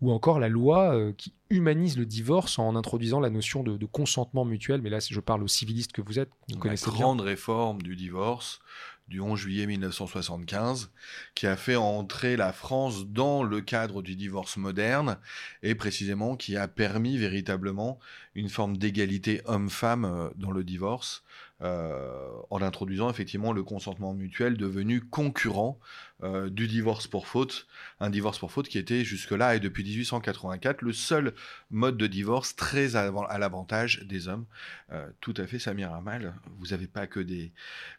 ou 0.03 0.11
encore 0.11 0.39
la 0.41 0.49
loi 0.49 0.93
euh, 0.93 1.13
qui 1.13 1.33
humanise 1.49 1.97
le 1.97 2.05
divorce 2.05 2.59
en 2.59 2.75
introduisant 2.75 3.21
la 3.21 3.29
notion 3.29 3.63
de, 3.63 3.85
consentement 3.85 4.43
mutuel. 4.43 4.81
Mais 4.81 4.89
là, 4.89 4.99
je 4.99 5.19
parle 5.21 5.43
aux 5.43 5.47
civilistes 5.47 5.93
que 5.93 6.01
vous 6.01 6.19
êtes, 6.19 6.29
vous 6.49 6.67
la 6.67 6.75
grande 6.75 7.21
réforme 7.21 7.81
du 7.81 7.95
divorce 7.95 8.59
du 9.07 9.19
11 9.19 9.37
juillet 9.37 9.65
1975, 9.65 10.89
qui 11.35 11.45
a 11.45 11.55
fait 11.55 11.75
entrer 11.75 12.37
la 12.37 12.53
France 12.53 13.05
dans 13.07 13.43
le 13.43 13.61
cadre 13.61 14.01
du 14.01 14.15
divorce 14.15 14.57
moderne, 14.57 15.17
et 15.61 15.75
précisément 15.75 16.35
qui 16.37 16.55
a 16.55 16.67
permis 16.67 17.17
véritablement 17.17 17.99
une 18.33 18.49
forme 18.49 18.77
d'égalité 18.77 19.41
homme-femme 19.45 20.05
euh, 20.05 20.29
dans 20.35 20.51
le 20.51 20.63
divorce, 20.63 21.23
euh, 21.61 22.27
en 22.49 22.61
introduisant 22.61 23.09
effectivement 23.09 23.53
le 23.53 23.63
consentement 23.63 24.13
mutuel 24.13 24.57
devenu 24.57 25.01
concurrent 25.01 25.79
euh, 26.23 26.49
du 26.49 26.67
divorce 26.67 27.07
pour 27.07 27.27
faute, 27.27 27.67
un 27.99 28.09
divorce 28.09 28.39
pour 28.39 28.51
faute 28.51 28.69
qui 28.69 28.77
était 28.77 29.03
jusque-là 29.03 29.55
et 29.55 29.59
depuis 29.59 29.83
1884 29.83 30.81
le 30.81 30.93
seul 30.93 31.33
mode 31.69 31.97
de 31.97 32.07
divorce 32.07 32.55
très 32.55 32.95
à, 32.95 33.11
l'avantage 33.37 34.03
des 34.05 34.29
hommes. 34.29 34.45
Euh, 34.93 35.05
tout 35.19 35.33
à 35.35 35.47
fait, 35.47 35.59
Samir 35.59 35.91
Amal, 35.93 36.33
vous 36.59 36.67
n'avez 36.67 36.87
pas 36.87 37.07
que 37.07 37.19
des, 37.19 37.51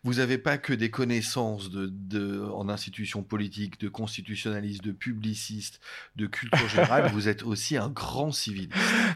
vous 0.05 0.21
avez 0.21 0.39
pas 0.39 0.57
que 0.57 0.73
des 0.73 0.91
connaissances 0.91 1.71
de, 1.71 1.87
de, 1.93 2.41
en 2.41 2.71
institutions 2.71 3.23
politiques, 3.23 3.79
de 3.79 3.89
constitutionnalistes, 3.89 4.83
de 4.83 4.93
publicistes, 4.93 5.81
de 6.17 6.27
culture 6.27 6.69
générale, 6.69 7.11
vous 7.13 7.29
êtes 7.29 7.43
aussi 7.43 7.77
un 7.77 7.91
grand 7.91 8.33
civil. 8.33 8.71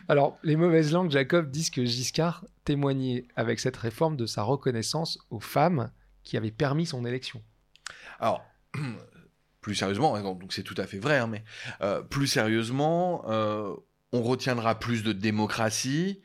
Alors, 0.09 0.39
les 0.43 0.57
mauvaises 0.57 0.93
langues, 0.93 1.11
Jacob, 1.11 1.51
disent 1.51 1.71
que 1.71 1.85
Giscard 1.85 2.45
témoignait 2.65 3.27
avec 3.37 3.59
cette 3.59 3.77
réforme 3.77 4.17
de 4.17 4.27
sa 4.27 4.43
reconnaissance 4.43 5.19
aux 5.31 5.41
femmes 5.41 5.91
qui 6.25 6.37
avaient 6.37 6.51
permis 6.51 6.85
son 6.85 7.07
élection. 7.07 7.43
Alors, 8.21 8.45
plus 9.61 9.75
sérieusement, 9.75 10.15
hein, 10.15 10.23
donc 10.23 10.53
c'est 10.53 10.63
tout 10.63 10.75
à 10.79 10.87
fait 10.87 10.99
vrai, 10.99 11.19
hein, 11.19 11.27
mais 11.27 11.45
euh, 11.81 12.03
plus 12.03 12.27
sérieusement, 12.27 13.25
euh, 13.29 13.75
on 14.13 14.23
retiendra 14.23 14.79
plus 14.79 15.03
de 15.03 15.13
démocratie 15.13 16.23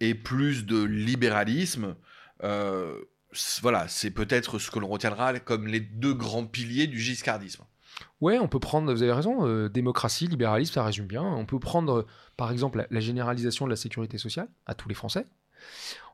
et 0.00 0.14
plus 0.14 0.66
de 0.66 0.82
libéralisme. 0.82 1.96
Euh, 2.44 2.96
voilà, 3.62 3.88
c'est 3.88 4.10
peut-être 4.10 4.58
ce 4.58 4.70
que 4.70 4.78
l'on 4.78 4.88
retiendra 4.88 5.38
comme 5.40 5.66
les 5.66 5.80
deux 5.80 6.14
grands 6.14 6.46
piliers 6.46 6.86
du 6.86 7.00
giscardisme. 7.00 7.64
Ouais, 8.20 8.38
on 8.38 8.48
peut 8.48 8.60
prendre, 8.60 8.92
vous 8.92 9.02
avez 9.02 9.12
raison, 9.12 9.68
démocratie, 9.68 10.26
libéralisme, 10.26 10.74
ça 10.74 10.84
résume 10.84 11.06
bien. 11.06 11.22
On 11.22 11.44
peut 11.44 11.58
prendre, 11.58 12.06
par 12.36 12.52
exemple, 12.52 12.86
la, 12.90 13.00
généralisation 13.00 13.64
de 13.64 13.70
la 13.70 13.76
sécurité 13.76 14.16
sociale 14.16 14.48
à 14.66 14.74
tous 14.74 14.88
les 14.88 14.94
Français. 14.94 15.26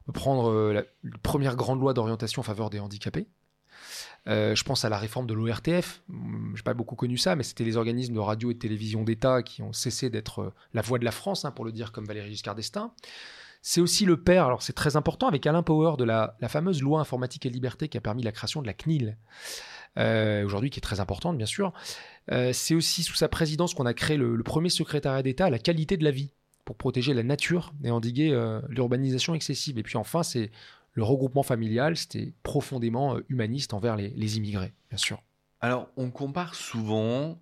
On 0.01 0.07
peut 0.07 0.18
prendre 0.18 0.73
la 0.73 0.83
première 1.23 1.55
grande 1.55 1.81
loi 1.81 1.92
d'orientation 1.92 2.40
en 2.40 2.45
faveur 2.45 2.71
des 2.71 2.81
handicapés, 2.81 3.29
euh, 4.28 4.54
je 4.54 4.62
pense 4.62 4.85
à 4.85 4.88
la 4.88 4.98
réforme 4.98 5.26
de 5.26 5.35
l'ORTF. 5.35 6.02
Je 6.08 6.14
n'ai 6.14 6.62
pas 6.64 6.74
beaucoup 6.74 6.94
connu 6.94 7.18
ça, 7.18 7.35
mais 7.35 7.42
c'était 7.42 7.64
les 7.64 7.76
organismes 7.76 8.14
de 8.14 8.20
radio 8.20 8.50
et 8.50 8.54
de 8.54 8.58
télévision 8.58 9.02
d'État 9.02 9.42
qui 9.42 9.62
ont 9.62 9.72
cessé 9.72 10.11
d'être 10.11 10.40
euh, 10.40 10.54
la 10.74 10.82
voix 10.82 10.98
de 10.98 11.04
la 11.04 11.11
France, 11.11 11.44
hein, 11.44 11.50
pour 11.50 11.64
le 11.64 11.72
dire 11.72 11.92
comme 11.92 12.04
Valéry 12.04 12.30
Giscard 12.30 12.54
d'Estaing. 12.54 12.92
C'est 13.62 13.80
aussi 13.80 14.04
le 14.04 14.20
père, 14.20 14.46
alors 14.46 14.62
c'est 14.62 14.72
très 14.72 14.96
important, 14.96 15.28
avec 15.28 15.46
Alain 15.46 15.62
Power, 15.62 15.96
de 15.96 16.04
la, 16.04 16.37
fameuse 16.48 16.82
loi 16.82 17.00
informatique 17.00 17.46
et 17.46 17.50
liberté 17.50 17.88
qui 17.88 17.96
a 17.96 18.00
permis 18.00 18.22
la 18.22 18.32
création 18.32 18.61
de 18.61 18.66
la 18.66 18.74
CNIL. 18.74 19.16
Euh, 19.98 20.44
aujourd'hui, 20.44 20.70
qui 20.70 20.78
est 20.78 20.82
très 20.82 21.00
importante, 21.00 21.37
bien 21.37 21.46
sûr. 21.46 21.72
c'est 22.52 22.74
aussi 22.74 23.02
sous 23.04 23.14
sa 23.14 23.28
présidence 23.28 23.74
qu'on 23.74 23.87
a 23.87 23.94
créé 23.94 24.16
le 24.16 24.42
premier 24.42 24.68
secrétariat 24.68 25.22
d'État 25.22 25.46
à 25.46 25.50
la 25.50 25.61
qualité 25.61 25.96
de 25.96 26.02
la 26.02 26.11
vie 26.11 26.32
pour 26.64 26.76
protéger 26.76 27.14
la 27.14 27.22
nature 27.22 27.72
et 27.85 27.90
endiguer 27.90 28.37
l'urbanisation 28.68 29.35
excessive. 29.35 29.78
Et 29.78 29.85
puis 29.85 29.96
enfin, 29.96 30.24
c'est 30.24 30.50
le 30.94 31.02
regroupement 31.02 31.42
familial, 31.42 31.96
c'était 31.96 32.33
profondément 32.42 33.16
euh, 33.16 33.24
humaniste 33.28 33.74
envers 33.74 33.96
les, 33.96 34.37
immigrés, 34.37 34.72
bien 34.90 34.98
sûr. 34.98 35.22
Alors, 35.61 35.88
on 35.96 36.11
compare 36.11 36.55
souvent, 36.55 37.40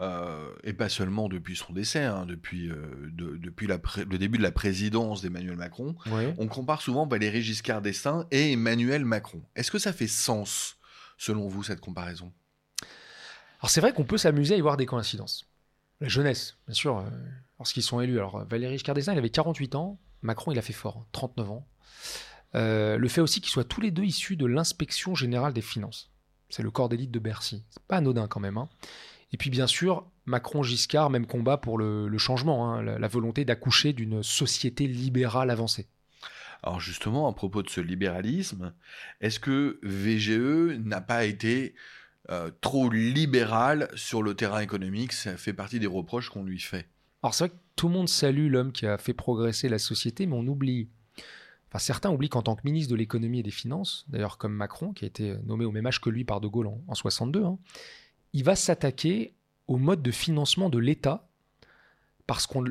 euh, 0.00 0.50
et 0.64 0.72
pas 0.72 0.88
seulement 0.88 1.28
depuis 1.28 1.56
son 1.56 1.72
décès, 1.72 2.02
hein, 2.02 2.26
depuis, 2.26 2.68
euh, 2.68 3.10
depuis 3.12 3.66
le 3.66 4.18
début 4.18 4.38
de 4.38 4.42
la 4.42 4.50
présidence 4.50 5.22
d'Emmanuel 5.22 5.56
Macron, 5.56 5.94
on 6.38 6.48
compare 6.48 6.82
souvent 6.82 7.06
Valéry 7.06 7.42
Giscard 7.42 7.82
d'Estaing 7.82 8.26
et 8.30 8.52
Emmanuel 8.52 9.04
Macron. 9.04 9.42
Est-ce 9.54 9.70
que 9.70 9.78
ça 9.78 9.92
fait 9.92 10.08
sens, 10.08 10.78
selon 11.16 11.48
vous, 11.48 11.62
cette 11.62 11.80
comparaison? 11.80 12.32
Alors, 13.60 13.70
c'est 13.70 13.82
vrai 13.82 13.92
qu'on 13.92 14.04
peut 14.04 14.18
s'amuser 14.18 14.54
à 14.54 14.56
y 14.56 14.62
voir 14.62 14.76
des 14.76 14.86
coïncidences. 14.86 15.46
La 16.00 16.08
jeunesse, 16.08 16.56
bien 16.66 16.74
sûr, 16.74 17.04
lorsqu'ils 17.58 17.82
sont 17.82 18.00
élus. 18.00 18.18
Alors, 18.18 18.46
Valéry 18.46 18.72
Giscard 18.72 18.94
d'Estaing, 18.94 19.12
il 19.12 19.18
avait 19.18 19.28
48 19.28 19.74
ans, 19.74 19.98
Macron, 20.22 20.50
il 20.50 20.58
a 20.58 20.62
fait 20.62 20.72
fort, 20.72 21.04
39 21.12 21.50
ans. 21.50 21.66
Euh, 22.54 22.98
le 22.98 23.08
fait 23.08 23.20
aussi 23.20 23.40
qu'ils 23.40 23.50
soient 23.50 23.64
tous 23.64 23.80
les 23.80 23.90
deux 23.90 24.04
issus 24.04 24.36
de 24.36 24.46
l'inspection 24.46 25.14
générale 25.14 25.52
des 25.52 25.60
finances. 25.60 26.10
C'est 26.48 26.62
le 26.62 26.70
corps 26.70 26.88
d'élite 26.88 27.10
de 27.10 27.18
Bercy. 27.18 27.64
C'est 27.70 27.82
pas 27.84 27.96
anodin 27.96 28.26
quand 28.26 28.40
même. 28.40 28.58
Hein. 28.58 28.68
Et 29.32 29.36
puis 29.36 29.50
bien 29.50 29.68
sûr, 29.68 30.04
Macron-Giscard, 30.26 31.10
même 31.10 31.26
combat 31.26 31.56
pour 31.56 31.78
le, 31.78 32.18
changement, 32.18 32.72
hein, 32.72 32.82
la, 32.82 33.08
volonté 33.08 33.44
d'accoucher 33.44 33.92
d'une 33.92 34.22
société 34.22 34.86
libérale 34.86 35.50
avancée. 35.50 35.86
Alors 36.62 36.80
justement, 36.80 37.28
à 37.28 37.32
propos 37.32 37.62
de 37.62 37.70
ce 37.70 37.80
libéralisme, 37.80 38.74
est-ce 39.20 39.40
que 39.40 39.78
VGE 39.82 40.76
n'a 40.78 41.00
pas 41.00 41.24
été 41.24 41.74
euh, 42.30 42.50
trop 42.60 42.90
libéral 42.90 43.88
sur 43.94 44.22
le 44.22 44.34
terrain 44.34 44.60
économique? 44.60 45.12
Ça 45.12 45.36
fait 45.36 45.54
partie 45.54 45.78
des 45.78 45.86
reproches 45.86 46.28
qu'on 46.28 46.44
lui 46.44 46.60
fait. 46.60 46.88
Alors 47.22 47.34
c'est 47.34 47.44
vrai 47.44 47.50
que 47.50 47.62
tout 47.76 47.88
le 47.88 47.94
monde 47.94 48.08
salue 48.08 48.50
l'homme 48.50 48.72
qui 48.72 48.86
a 48.86 48.98
fait 48.98 49.14
progresser 49.14 49.68
la 49.68 49.78
société, 49.78 50.26
mais 50.26 50.36
on 50.36 50.46
oublie 50.46 50.88
certains 51.78 52.10
oublient 52.10 52.28
qu'en 52.28 52.42
tant 52.42 52.56
que 52.56 52.62
ministre 52.64 52.90
de 52.90 52.96
l'économie 52.96 53.40
et 53.40 53.42
des 53.42 53.50
finances, 53.50 54.04
d'ailleurs 54.08 54.38
comme 54.38 54.52
Macron, 54.52 54.92
qui 54.92 55.04
a 55.04 55.08
été 55.08 55.36
nommé 55.44 55.64
au 55.64 55.70
même 55.70 55.86
âge 55.86 56.00
que 56.00 56.10
lui 56.10 56.24
par 56.24 56.40
De 56.40 56.48
Gaulle 56.48 56.66
en, 56.66 56.94
62, 56.94 57.44
hein, 57.44 57.58
il 58.32 58.44
va 58.44 58.56
s'attaquer 58.56 59.34
au 59.68 59.76
mode 59.76 60.02
de 60.02 60.10
financement 60.10 60.68
de 60.68 60.78
l'État 60.78 61.28
parce 62.26 62.46
qu'on 62.46 62.64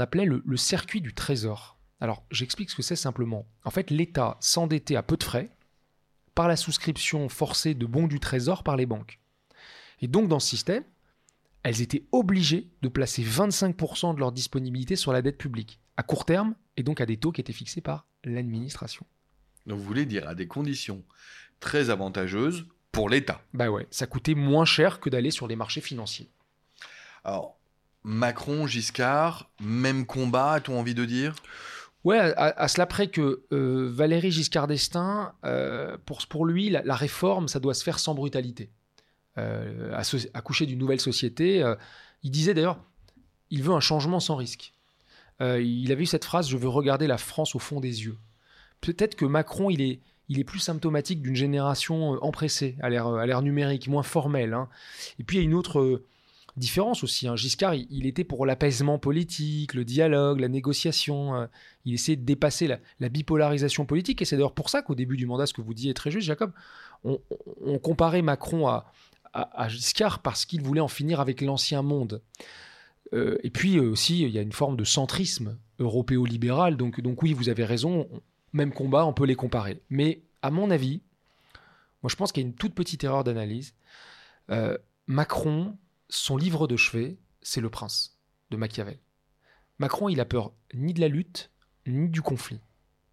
appelait 0.00 0.24
le, 0.24 0.42
le, 0.44 0.56
circuit 0.56 1.00
du 1.00 1.14
trésor. 1.14 1.76
Alors 2.00 2.24
j'explique 2.30 2.70
ce 2.70 2.76
que 2.76 2.82
c'est 2.82 2.96
simplement. 2.96 3.46
En 3.64 3.70
fait, 3.70 3.90
l'État 3.90 4.36
s'endettait 4.40 4.96
à 4.96 5.02
peu 5.02 5.16
de 5.16 5.24
frais 5.24 5.50
par 6.34 6.48
la 6.48 6.56
souscription 6.56 7.28
forcée 7.28 7.74
de 7.74 7.86
bons 7.86 8.06
du 8.06 8.20
trésor 8.20 8.62
par 8.62 8.76
les 8.76 8.86
banques. 8.86 9.20
Et 10.00 10.08
donc 10.08 10.28
dans 10.28 10.40
ce 10.40 10.48
système, 10.48 10.84
elles 11.62 11.82
étaient 11.82 12.04
obligées 12.12 12.70
de 12.82 12.88
placer 12.88 13.22
25% 13.22 14.14
de 14.14 14.20
leur 14.20 14.32
disponibilité 14.32 14.96
sur 14.96 15.12
la 15.12 15.22
dette 15.22 15.38
publique, 15.38 15.80
à 15.96 16.02
court 16.02 16.24
terme, 16.24 16.54
et 16.80 16.82
donc 16.82 17.00
à 17.00 17.06
des 17.06 17.18
taux 17.18 17.30
qui 17.30 17.40
étaient 17.40 17.52
fixés 17.52 17.82
par 17.82 18.06
l'administration. 18.24 19.06
Donc 19.66 19.78
vous 19.78 19.84
voulez 19.84 20.06
dire 20.06 20.26
à 20.26 20.34
des 20.34 20.46
conditions 20.46 21.04
très 21.60 21.90
avantageuses 21.90 22.66
pour 22.90 23.08
l'État. 23.08 23.42
Bah 23.52 23.70
ouais, 23.70 23.86
ça 23.90 24.06
coûtait 24.06 24.34
moins 24.34 24.64
cher 24.64 24.98
que 24.98 25.10
d'aller 25.10 25.30
sur 25.30 25.46
les 25.46 25.56
marchés 25.56 25.82
financiers. 25.82 26.30
Alors, 27.22 27.58
Macron, 28.02 28.66
Giscard, 28.66 29.50
même 29.60 30.06
combat, 30.06 30.52
a-t-on 30.52 30.78
envie 30.78 30.94
de 30.94 31.04
dire? 31.04 31.34
Ouais, 32.02 32.18
à, 32.18 32.66
cela 32.66 32.86
près 32.86 33.08
que 33.08 33.42
euh, 33.52 33.90
Valéry 33.92 34.30
Giscard 34.30 34.66
d'Estaing, 34.66 35.34
euh, 35.44 35.98
pour, 36.06 36.26
pour 36.26 36.46
lui, 36.46 36.70
la, 36.70 36.94
réforme, 36.94 37.46
ça 37.46 37.60
doit 37.60 37.74
se 37.74 37.84
faire 37.84 37.98
sans 37.98 38.14
brutalité. 38.14 38.70
Euh, 39.36 39.94
accoucher 40.32 40.64
d'une 40.64 40.78
nouvelle 40.78 41.00
société. 41.00 41.62
Euh, 41.62 41.74
il 42.22 42.30
disait 42.30 42.54
d'ailleurs, 42.54 42.82
il 43.50 43.62
veut 43.62 43.74
un 43.74 43.80
changement 43.80 44.18
sans 44.18 44.36
risque. 44.36 44.72
Euh, 45.40 45.60
il 45.60 45.90
avait 45.92 46.02
eu 46.02 46.06
cette 46.06 46.24
phrase 46.24 46.48
Je 46.48 46.56
veux 46.56 46.68
regarder 46.68 47.06
la 47.06 47.18
France 47.18 47.54
au 47.54 47.58
fond 47.58 47.80
des 47.80 48.04
yeux. 48.04 48.16
Peut-être 48.80 49.14
que 49.14 49.24
Macron, 49.24 49.70
il 49.70 49.80
est, 49.82 50.00
il 50.28 50.38
est 50.38 50.44
plus 50.44 50.58
symptomatique 50.58 51.22
d'une 51.22 51.36
génération 51.36 52.14
euh, 52.14 52.18
empressée, 52.22 52.76
à 52.80 52.88
l'ère 52.90 53.42
numérique, 53.42 53.88
moins 53.88 54.02
formelle. 54.02 54.54
Hein. 54.54 54.68
Et 55.18 55.24
puis 55.24 55.38
il 55.38 55.40
y 55.40 55.42
a 55.42 55.44
une 55.44 55.54
autre 55.54 55.80
euh, 55.80 56.04
différence 56.56 57.04
aussi. 57.04 57.28
Hein. 57.28 57.36
Giscard, 57.36 57.74
il, 57.74 58.06
était 58.06 58.24
pour 58.24 58.44
l'apaisement 58.46 58.98
politique, 58.98 59.74
le 59.74 59.84
dialogue, 59.84 60.40
la 60.40 60.48
négociation. 60.48 61.48
il 61.84 61.94
essayait 61.94 62.16
de 62.16 62.24
dépasser 62.24 62.66
la, 62.98 63.08
bipolarisation 63.08 63.86
politique. 63.86 64.20
Et 64.20 64.24
c'est 64.24 64.36
d'ailleurs 64.36 64.54
pour 64.54 64.68
ça 64.68 64.82
qu'au 64.82 64.94
début 64.94 65.16
du 65.16 65.26
mandat, 65.26 65.46
ce 65.46 65.54
que 65.54 65.62
vous 65.62 65.74
disiez 65.74 65.92
est 65.92 65.94
très 65.94 66.10
juste, 66.10 66.26
Jacob, 66.26 66.52
on, 67.04 67.18
comparait 67.78 68.20
Macron 68.20 68.66
à 69.32 69.68
Giscard 69.68 70.18
parce 70.18 70.44
qu'il 70.44 70.60
voulait 70.60 70.80
en 70.80 70.88
finir 70.88 71.20
avec 71.20 71.40
l'ancien 71.40 71.82
monde. 71.82 72.20
Euh, 73.12 73.38
et 73.42 73.50
puis 73.50 73.78
euh, 73.78 73.90
aussi, 73.90 74.22
il 74.22 74.30
y 74.30 74.38
a 74.38 74.42
une 74.42 74.52
forme 74.52 74.76
de 74.76 74.84
centrisme 74.84 75.58
européo-libéral. 75.78 76.76
Donc, 76.76 77.00
donc 77.00 77.22
oui, 77.22 77.32
vous 77.32 77.48
avez 77.48 77.64
raison, 77.64 78.08
même 78.52 78.72
combat, 78.72 79.06
on 79.06 79.12
peut 79.12 79.24
les 79.24 79.34
comparer. 79.34 79.82
Mais 79.90 80.22
à 80.42 80.50
mon 80.50 80.70
avis, 80.70 81.02
moi 82.02 82.10
je 82.10 82.16
pense 82.16 82.32
qu'il 82.32 82.42
y 82.42 82.46
a 82.46 82.48
une 82.48 82.54
toute 82.54 82.74
petite 82.74 83.04
erreur 83.04 83.24
d'analyse. 83.24 83.74
Euh, 84.50 84.76
Macron, 85.06 85.76
son 86.08 86.36
livre 86.36 86.66
de 86.66 86.76
chevet, 86.76 87.18
c'est 87.42 87.60
Le 87.60 87.70
Prince 87.70 88.18
de 88.50 88.56
Machiavel. 88.56 88.98
Macron, 89.78 90.08
il 90.08 90.20
a 90.20 90.24
peur 90.24 90.52
ni 90.74 90.92
de 90.92 91.00
la 91.00 91.08
lutte, 91.08 91.50
ni 91.86 92.08
du 92.08 92.22
conflit. 92.22 92.60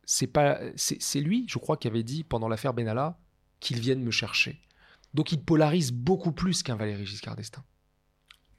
C'est 0.04 0.28
pas, 0.28 0.60
c'est 0.76 1.20
lui, 1.20 1.46
je 1.50 1.60
crois, 1.60 1.78
qui 1.78 1.88
avait 1.88 2.04
dit 2.04 2.24
pendant 2.24 2.48
l'affaire 2.48 2.74
Benalla 2.74 3.20
qu'il 3.60 3.80
vienne 3.80 4.02
me 4.02 4.12
chercher. 4.12 4.62
Donc 5.14 5.32
il 5.32 5.42
polarise 5.42 5.92
beaucoup 5.92 6.32
plus 6.32 6.64
qu'un 6.64 6.76
Valéry 6.76 7.06
Giscard 7.06 7.36
d'Estaing. 7.36 7.64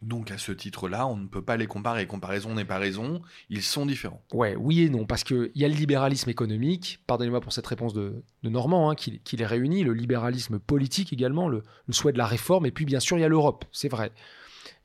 Donc 0.01 0.31
à 0.31 0.39
ce 0.39 0.53
titre-là, 0.53 1.07
on 1.09 1.17
ne 1.17 1.27
peut 1.27 1.43
pas 1.43 1.57
les 1.57 1.67
comparer. 1.67 2.07
Comparaison 2.07 2.55
n'est 2.55 2.65
pas 2.65 2.79
raison, 2.79 3.21
ils 3.51 3.63
sont 3.63 3.85
différents. 3.85 4.23
Ouais, 4.33 4.55
oui 4.55 4.83
et 4.83 4.91
non, 4.91 5.07
parce 5.07 5.25
qu'il 5.25 5.51
y 5.57 5.65
a 5.65 5.69
le 5.69 5.75
libéralisme 5.75 6.31
économique, 6.31 7.01
pardonnez-moi 7.09 7.41
pour 7.41 7.53
cette 7.53 7.67
réponse 7.67 7.95
de, 7.95 8.23
Normand, 8.45 8.91
hein, 8.91 8.95
qui, 8.95 9.21
les 9.33 9.47
réunit, 9.47 9.83
le 9.83 9.95
libéralisme 9.95 10.61
politique 10.61 11.13
également, 11.13 11.49
le, 11.49 11.65
souhait 11.91 12.13
de 12.13 12.19
la 12.19 12.27
réforme, 12.27 12.67
et 12.67 12.71
puis 12.71 12.85
bien 12.85 13.01
sûr 13.01 13.19
il 13.19 13.23
y 13.23 13.25
a 13.25 13.29
l'Europe, 13.29 13.65
c'est 13.73 13.89
vrai. 13.89 14.13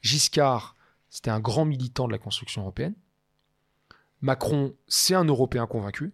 Giscard, 0.01 0.75
c'était 1.11 1.29
un 1.29 1.39
grand 1.39 1.65
militant 1.65 2.07
de 2.07 2.11
la 2.11 2.17
construction 2.17 2.63
européenne. 2.63 2.95
Macron, 4.21 4.73
c'est 4.87 5.13
un 5.13 5.25
Européen 5.25 5.67
convaincu, 5.67 6.11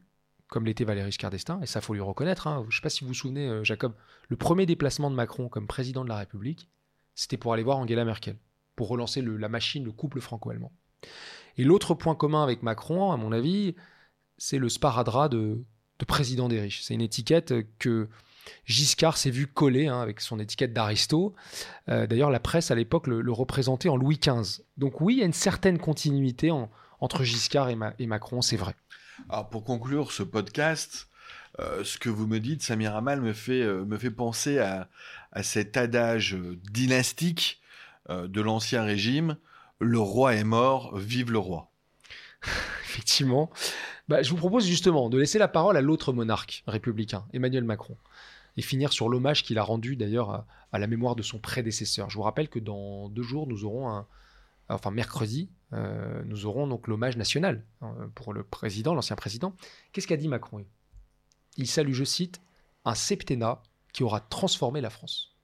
comme 0.50 0.66
l'était 0.66 0.84
Valéry 0.84 1.12
Giscard 1.12 1.32
d'Estaing, 1.32 1.62
et 1.62 1.68
ça 1.68 1.80
faut 1.80 1.94
lui 1.94 2.02
reconnaître. 2.02 2.48
Hein. 2.48 2.64
Je 2.64 2.68
ne 2.68 2.72
sais 2.76 2.82
pas 2.82 2.90
si 2.90 3.02
vous 3.06 3.10
vous 3.10 3.14
souvenez, 3.14 3.48
euh, 3.48 3.64
Jacob, 3.64 3.94
le 4.28 4.36
premier 4.36 4.66
déplacement 4.66 5.10
de 5.10 5.16
Macron 5.16 5.48
comme 5.48 5.68
président 5.68 6.04
de 6.04 6.10
la 6.10 6.18
République, 6.18 6.68
c'était 7.16 7.38
pour 7.38 7.54
aller 7.54 7.64
voir 7.64 7.78
Angela 7.78 8.04
Merkel 8.04 8.36
pour 8.80 8.88
relancer 8.88 9.22
la 9.22 9.50
machine, 9.50 9.84
le 9.84 9.92
couple 9.92 10.22
franco-allemand. 10.22 10.72
Et 11.58 11.66
l'autre 11.66 11.96
point 11.96 12.16
commun 12.16 12.44
avec 12.44 12.64
Macron, 12.64 13.12
à 13.12 13.18
mon 13.18 13.34
avis, 13.34 13.76
c'est 14.38 14.58
le 14.58 14.70
sparadrap 14.70 15.30
de, 15.30 15.66
président 16.08 16.48
des 16.48 16.62
riches. 16.62 16.82
C'est 16.82 16.94
une 16.94 17.02
étiquette 17.02 17.54
que 17.78 18.08
Giscard 18.64 19.18
s'est 19.18 19.32
vu 19.32 19.48
coller 19.48 19.88
hein, 19.88 20.00
avec 20.00 20.22
son 20.22 20.40
étiquette 20.40 20.72
d'aristo. 20.72 21.36
Euh, 21.90 22.08
d'ailleurs, 22.08 22.30
la 22.30 22.40
presse 22.40 22.72
à 22.72 22.76
l'époque 22.76 23.08
le, 23.08 23.34
représentait 23.34 23.90
en 23.90 23.98
Louis 23.98 24.18
XV. 24.18 24.64
Donc 24.78 25.02
oui, 25.02 25.16
il 25.16 25.20
y 25.20 25.24
a 25.24 25.26
une 25.26 25.34
certaine 25.34 25.78
continuité 25.78 26.50
entre 27.02 27.26
Giscard 27.26 27.68
et, 27.68 28.08
Macron, 28.08 28.42
c'est 28.42 28.56
vrai. 28.56 28.76
Alors 29.28 29.50
pour 29.50 29.66
conclure 29.66 30.14
ce 30.14 30.24
podcast, 30.24 31.10
euh, 31.60 31.84
ce 31.84 31.98
que 31.98 32.08
vous 32.08 32.28
me 32.28 32.40
dites, 32.40 32.64
Samir 32.64 32.96
Amal, 32.96 33.20
me 33.20 33.34
fait, 33.34 33.62
euh, 33.62 33.84
me 33.84 33.98
fait 33.98 34.10
penser 34.10 34.60
à, 34.60 34.88
à 35.34 35.44
cet 35.44 35.76
adage 35.76 36.38
dynastique 36.72 37.59
de 38.10 38.42
l'Ancien 38.42 38.84
Régime, 38.84 39.38
le 39.80 40.00
roi 40.00 40.36
est 40.36 40.44
mort, 40.44 40.98
vive 40.98 41.32
le 41.32 41.40
roi. 41.40 41.72
Effectivement. 42.84 43.50
Bah, 44.08 44.24
je 44.24 44.32
vous 44.32 44.38
propose 44.38 44.66
justement 44.66 45.10
de 45.10 45.18
laisser 45.18 45.38
la 45.38 45.48
parole 45.48 45.78
à 45.78 45.82
l'autre 45.82 46.14
monarque 46.14 46.64
républicain, 46.68 47.26
Emmanuel 47.32 47.64
Macron, 47.64 47.96
et 48.58 48.62
finir 48.62 48.92
sur 48.92 49.08
l'hommage 49.08 49.44
qu'il 49.44 49.60
a 49.60 49.64
rendu 49.64 49.96
d'ailleurs 49.96 50.46
à, 50.72 50.80
la 50.80 50.88
mémoire 50.88 51.16
de 51.16 51.22
son 51.22 51.40
prédécesseur. 51.40 52.10
Je 52.10 52.16
vous 52.16 52.24
rappelle 52.24 52.50
que 52.50 52.60
dans 52.60 53.10
deux 53.10 53.22
jours, 53.22 53.46
nous 53.48 53.66
aurons 53.66 53.90
un, 53.90 54.08
enfin 54.68 54.92
mercredi, 54.92 55.50
euh, 55.74 56.24
nous 56.26 56.46
aurons 56.46 56.68
donc 56.68 56.88
l'hommage 56.88 57.18
national 57.18 57.64
hein, 57.82 57.94
pour 58.16 58.34
le 58.34 58.44
président, 58.44 58.96
l'ancien 58.96 59.16
président. 59.16 59.54
Qu'est-ce 59.92 60.08
qu'a 60.08 60.18
dit 60.18 60.28
Macron 60.28 60.66
Il 61.58 61.68
salue, 61.68 61.94
je 61.94 62.04
cite, 62.04 62.42
un 62.86 62.96
septennat 62.96 63.62
qui 63.94 64.04
aura 64.04 64.20
transformé 64.20 64.82
la 64.82 64.90
France. 64.90 65.36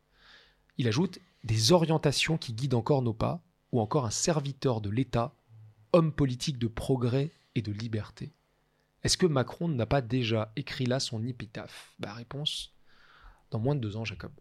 Il 0.78 0.88
ajoute 0.88 1.20
des 1.46 1.72
orientations 1.72 2.38
qui 2.38 2.54
guident 2.54 2.74
encore 2.74 3.04
nos 3.04 3.14
pas, 3.14 3.42
ou 3.72 3.80
encore 3.80 4.06
un 4.06 4.12
serviteur 4.12 4.82
de 4.82 4.90
l'État, 4.90 5.36
homme 5.94 6.12
politique 6.12 6.58
de 6.58 6.68
progrès 6.68 7.32
et 7.54 7.62
de 7.62 7.72
liberté. 7.72 8.34
Est-ce 9.04 9.18
que 9.18 9.28
Macron 9.28 9.68
n'a 9.68 9.86
pas 9.86 10.02
déjà 10.02 10.52
écrit 10.56 10.88
là 10.88 11.00
son 11.00 11.24
épitaphe? 11.24 11.94
Bah, 12.00 12.14
Réponse 12.14 12.74
dans 13.52 13.60
moins 13.60 13.76
de 13.76 13.80
deux 13.80 13.96
ans, 13.96 14.04
Jacob. 14.04 14.32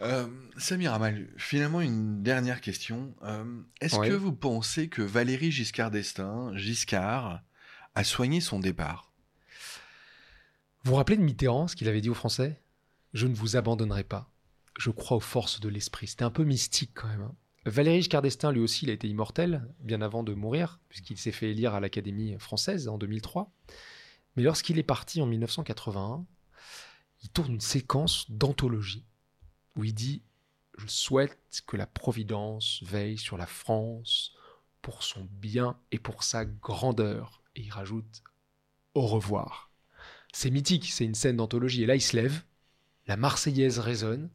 Euh, 0.00 0.26
Samir 0.56 0.94
Amal, 0.94 1.28
finalement 1.36 1.82
une 1.82 2.22
dernière 2.22 2.62
question. 2.62 3.14
Euh, 3.22 3.60
est-ce 3.82 3.98
que 3.98 4.14
vous 4.14 4.32
pensez 4.32 4.88
que 4.88 5.02
Valérie 5.02 5.52
Giscard 5.52 5.90
d'Estaing, 5.90 6.56
Giscard, 6.56 7.42
a 7.94 8.04
soigné 8.04 8.40
son 8.40 8.60
départ? 8.60 9.12
Vous 10.84 10.92
vous 10.92 10.96
rappelez 10.96 11.18
de 11.18 11.22
Mitterrand, 11.22 11.68
ce 11.68 11.76
qu'il 11.76 11.88
avait 11.88 12.00
dit 12.00 12.08
aux 12.08 12.14
Français? 12.14 12.62
Je 13.12 13.26
ne 13.26 13.34
vous 13.34 13.56
abandonnerai 13.56 14.04
pas 14.04 14.30
je 14.78 14.90
crois 14.90 15.16
aux 15.16 15.20
forces 15.20 15.60
de 15.60 15.68
l'esprit. 15.68 16.06
C'était 16.06 16.24
un 16.24 16.30
peu 16.30 16.44
mystique 16.44 16.92
quand 16.94 17.08
même. 17.08 17.22
Hein. 17.22 17.34
Valéry 17.66 18.02
Giscard 18.02 18.52
lui 18.52 18.60
aussi, 18.60 18.86
il 18.86 18.90
a 18.90 18.94
été 18.94 19.06
immortel, 19.06 19.66
bien 19.80 20.00
avant 20.00 20.22
de 20.22 20.32
mourir, 20.32 20.80
puisqu'il 20.88 21.18
s'est 21.18 21.32
fait 21.32 21.50
élire 21.50 21.74
à 21.74 21.80
l'Académie 21.80 22.38
française 22.38 22.88
en 22.88 22.96
2003. 22.96 23.52
Mais 24.36 24.42
lorsqu'il 24.42 24.78
est 24.78 24.84
parti 24.84 25.20
en 25.20 25.26
1981, 25.26 26.24
il 27.22 27.28
tourne 27.28 27.52
une 27.52 27.60
séquence 27.60 28.30
d'anthologie 28.30 29.04
où 29.76 29.84
il 29.84 29.94
dit 29.94 30.22
Je 30.78 30.86
souhaite 30.86 31.62
que 31.66 31.76
la 31.76 31.86
Providence 31.86 32.82
veille 32.82 33.18
sur 33.18 33.36
la 33.36 33.46
France 33.46 34.34
pour 34.80 35.02
son 35.02 35.28
bien 35.30 35.78
et 35.92 35.98
pour 35.98 36.22
sa 36.22 36.46
grandeur. 36.46 37.42
Et 37.56 37.62
il 37.62 37.70
rajoute 37.70 38.22
Au 38.94 39.06
revoir. 39.06 39.70
C'est 40.32 40.50
mythique, 40.50 40.90
c'est 40.90 41.04
une 41.04 41.14
scène 41.14 41.36
d'anthologie. 41.36 41.82
Et 41.82 41.86
là, 41.86 41.96
il 41.96 42.00
se 42.00 42.16
lève, 42.16 42.42
la 43.06 43.16
Marseillaise 43.16 43.80
résonne, 43.80 44.30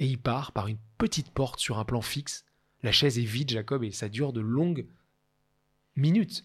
et 0.00 0.06
il 0.06 0.18
part 0.18 0.52
par 0.52 0.68
une 0.68 0.78
petite 0.98 1.30
porte 1.30 1.60
sur 1.60 1.78
un 1.78 1.84
plan 1.84 2.00
fixe. 2.00 2.44
La 2.82 2.92
chaise 2.92 3.18
est 3.18 3.22
vide, 3.22 3.50
Jacob, 3.50 3.84
et 3.84 3.90
ça 3.90 4.08
dure 4.08 4.32
de 4.32 4.40
longues 4.40 4.86
minutes. 5.96 6.44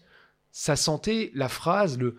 Ça 0.50 0.76
sentait 0.76 1.30
la 1.34 1.48
phrase, 1.48 1.98
le 1.98 2.18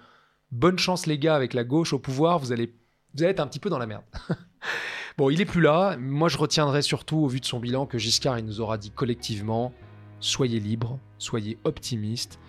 bonne 0.51 0.77
chance 0.77 1.05
les 1.05 1.17
gars 1.17 1.35
avec 1.35 1.53
la 1.53 1.63
gauche 1.63 1.93
au 1.93 1.99
pouvoir, 1.99 2.39
vous 2.39 2.51
allez, 2.51 2.73
vous 3.13 3.23
allez 3.23 3.31
être 3.31 3.39
un 3.39 3.47
petit 3.47 3.59
peu 3.59 3.69
dans 3.69 3.79
la 3.79 3.87
merde. 3.87 4.03
bon, 5.17 5.29
il 5.29 5.41
est 5.41 5.45
plus 5.45 5.61
là. 5.61 5.97
Moi, 5.97 6.29
je 6.29 6.37
retiendrai 6.37 6.81
surtout, 6.81 7.17
au 7.17 7.27
vu 7.27 7.39
de 7.39 7.45
son 7.45 7.59
bilan, 7.59 7.85
que 7.85 7.97
Giscard, 7.97 8.39
il 8.39 8.45
nous 8.45 8.61
aura 8.61 8.77
dit 8.77 8.91
collectivement 8.91 9.73
soyez 10.19 10.59
libres, 10.59 10.99
soyez 11.17 11.57
optimistes. 11.63 12.39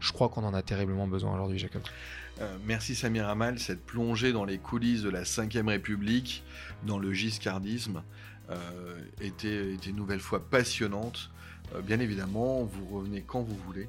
Je 0.00 0.12
crois 0.12 0.28
qu'on 0.28 0.44
en 0.44 0.54
a 0.54 0.62
terriblement 0.62 1.06
besoin 1.06 1.34
aujourd'hui, 1.34 1.58
Jacob. 1.58 1.82
Euh, 2.40 2.56
merci 2.66 2.94
Samir 2.94 3.28
Amal, 3.28 3.58
cette 3.58 3.84
plongée 3.84 4.32
dans 4.32 4.44
les 4.44 4.58
coulisses 4.58 5.02
de 5.02 5.10
la 5.10 5.22
Ve 5.22 5.66
République, 5.68 6.42
dans 6.84 6.98
le 6.98 7.12
giscardisme, 7.12 8.02
euh, 8.50 9.00
était, 9.20 9.74
une 9.86 9.96
nouvelle 9.96 10.20
fois 10.20 10.40
passionnante. 10.40 11.30
Euh, 11.74 11.80
bien 11.80 12.00
évidemment, 12.00 12.64
vous 12.64 12.96
revenez 12.96 13.22
quand 13.22 13.42
vous 13.42 13.56
voulez. 13.66 13.88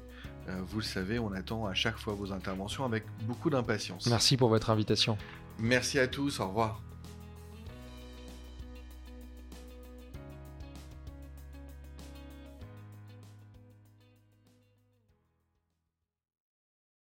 vous 0.66 0.78
le 0.78 0.84
savez, 0.84 1.18
on 1.18 1.32
attend 1.32 1.66
à 1.66 1.74
chaque 1.74 1.96
fois 1.96 2.14
vos 2.14 2.32
interventions 2.32 2.84
avec 2.84 3.04
beaucoup 3.22 3.50
d'impatience. 3.50 4.06
Merci 4.06 4.36
pour 4.36 4.48
votre 4.48 4.70
invitation. 4.70 5.16
Merci 5.58 5.98
à 5.98 6.06
tous, 6.06 6.40
au 6.40 6.48
revoir. 6.48 6.82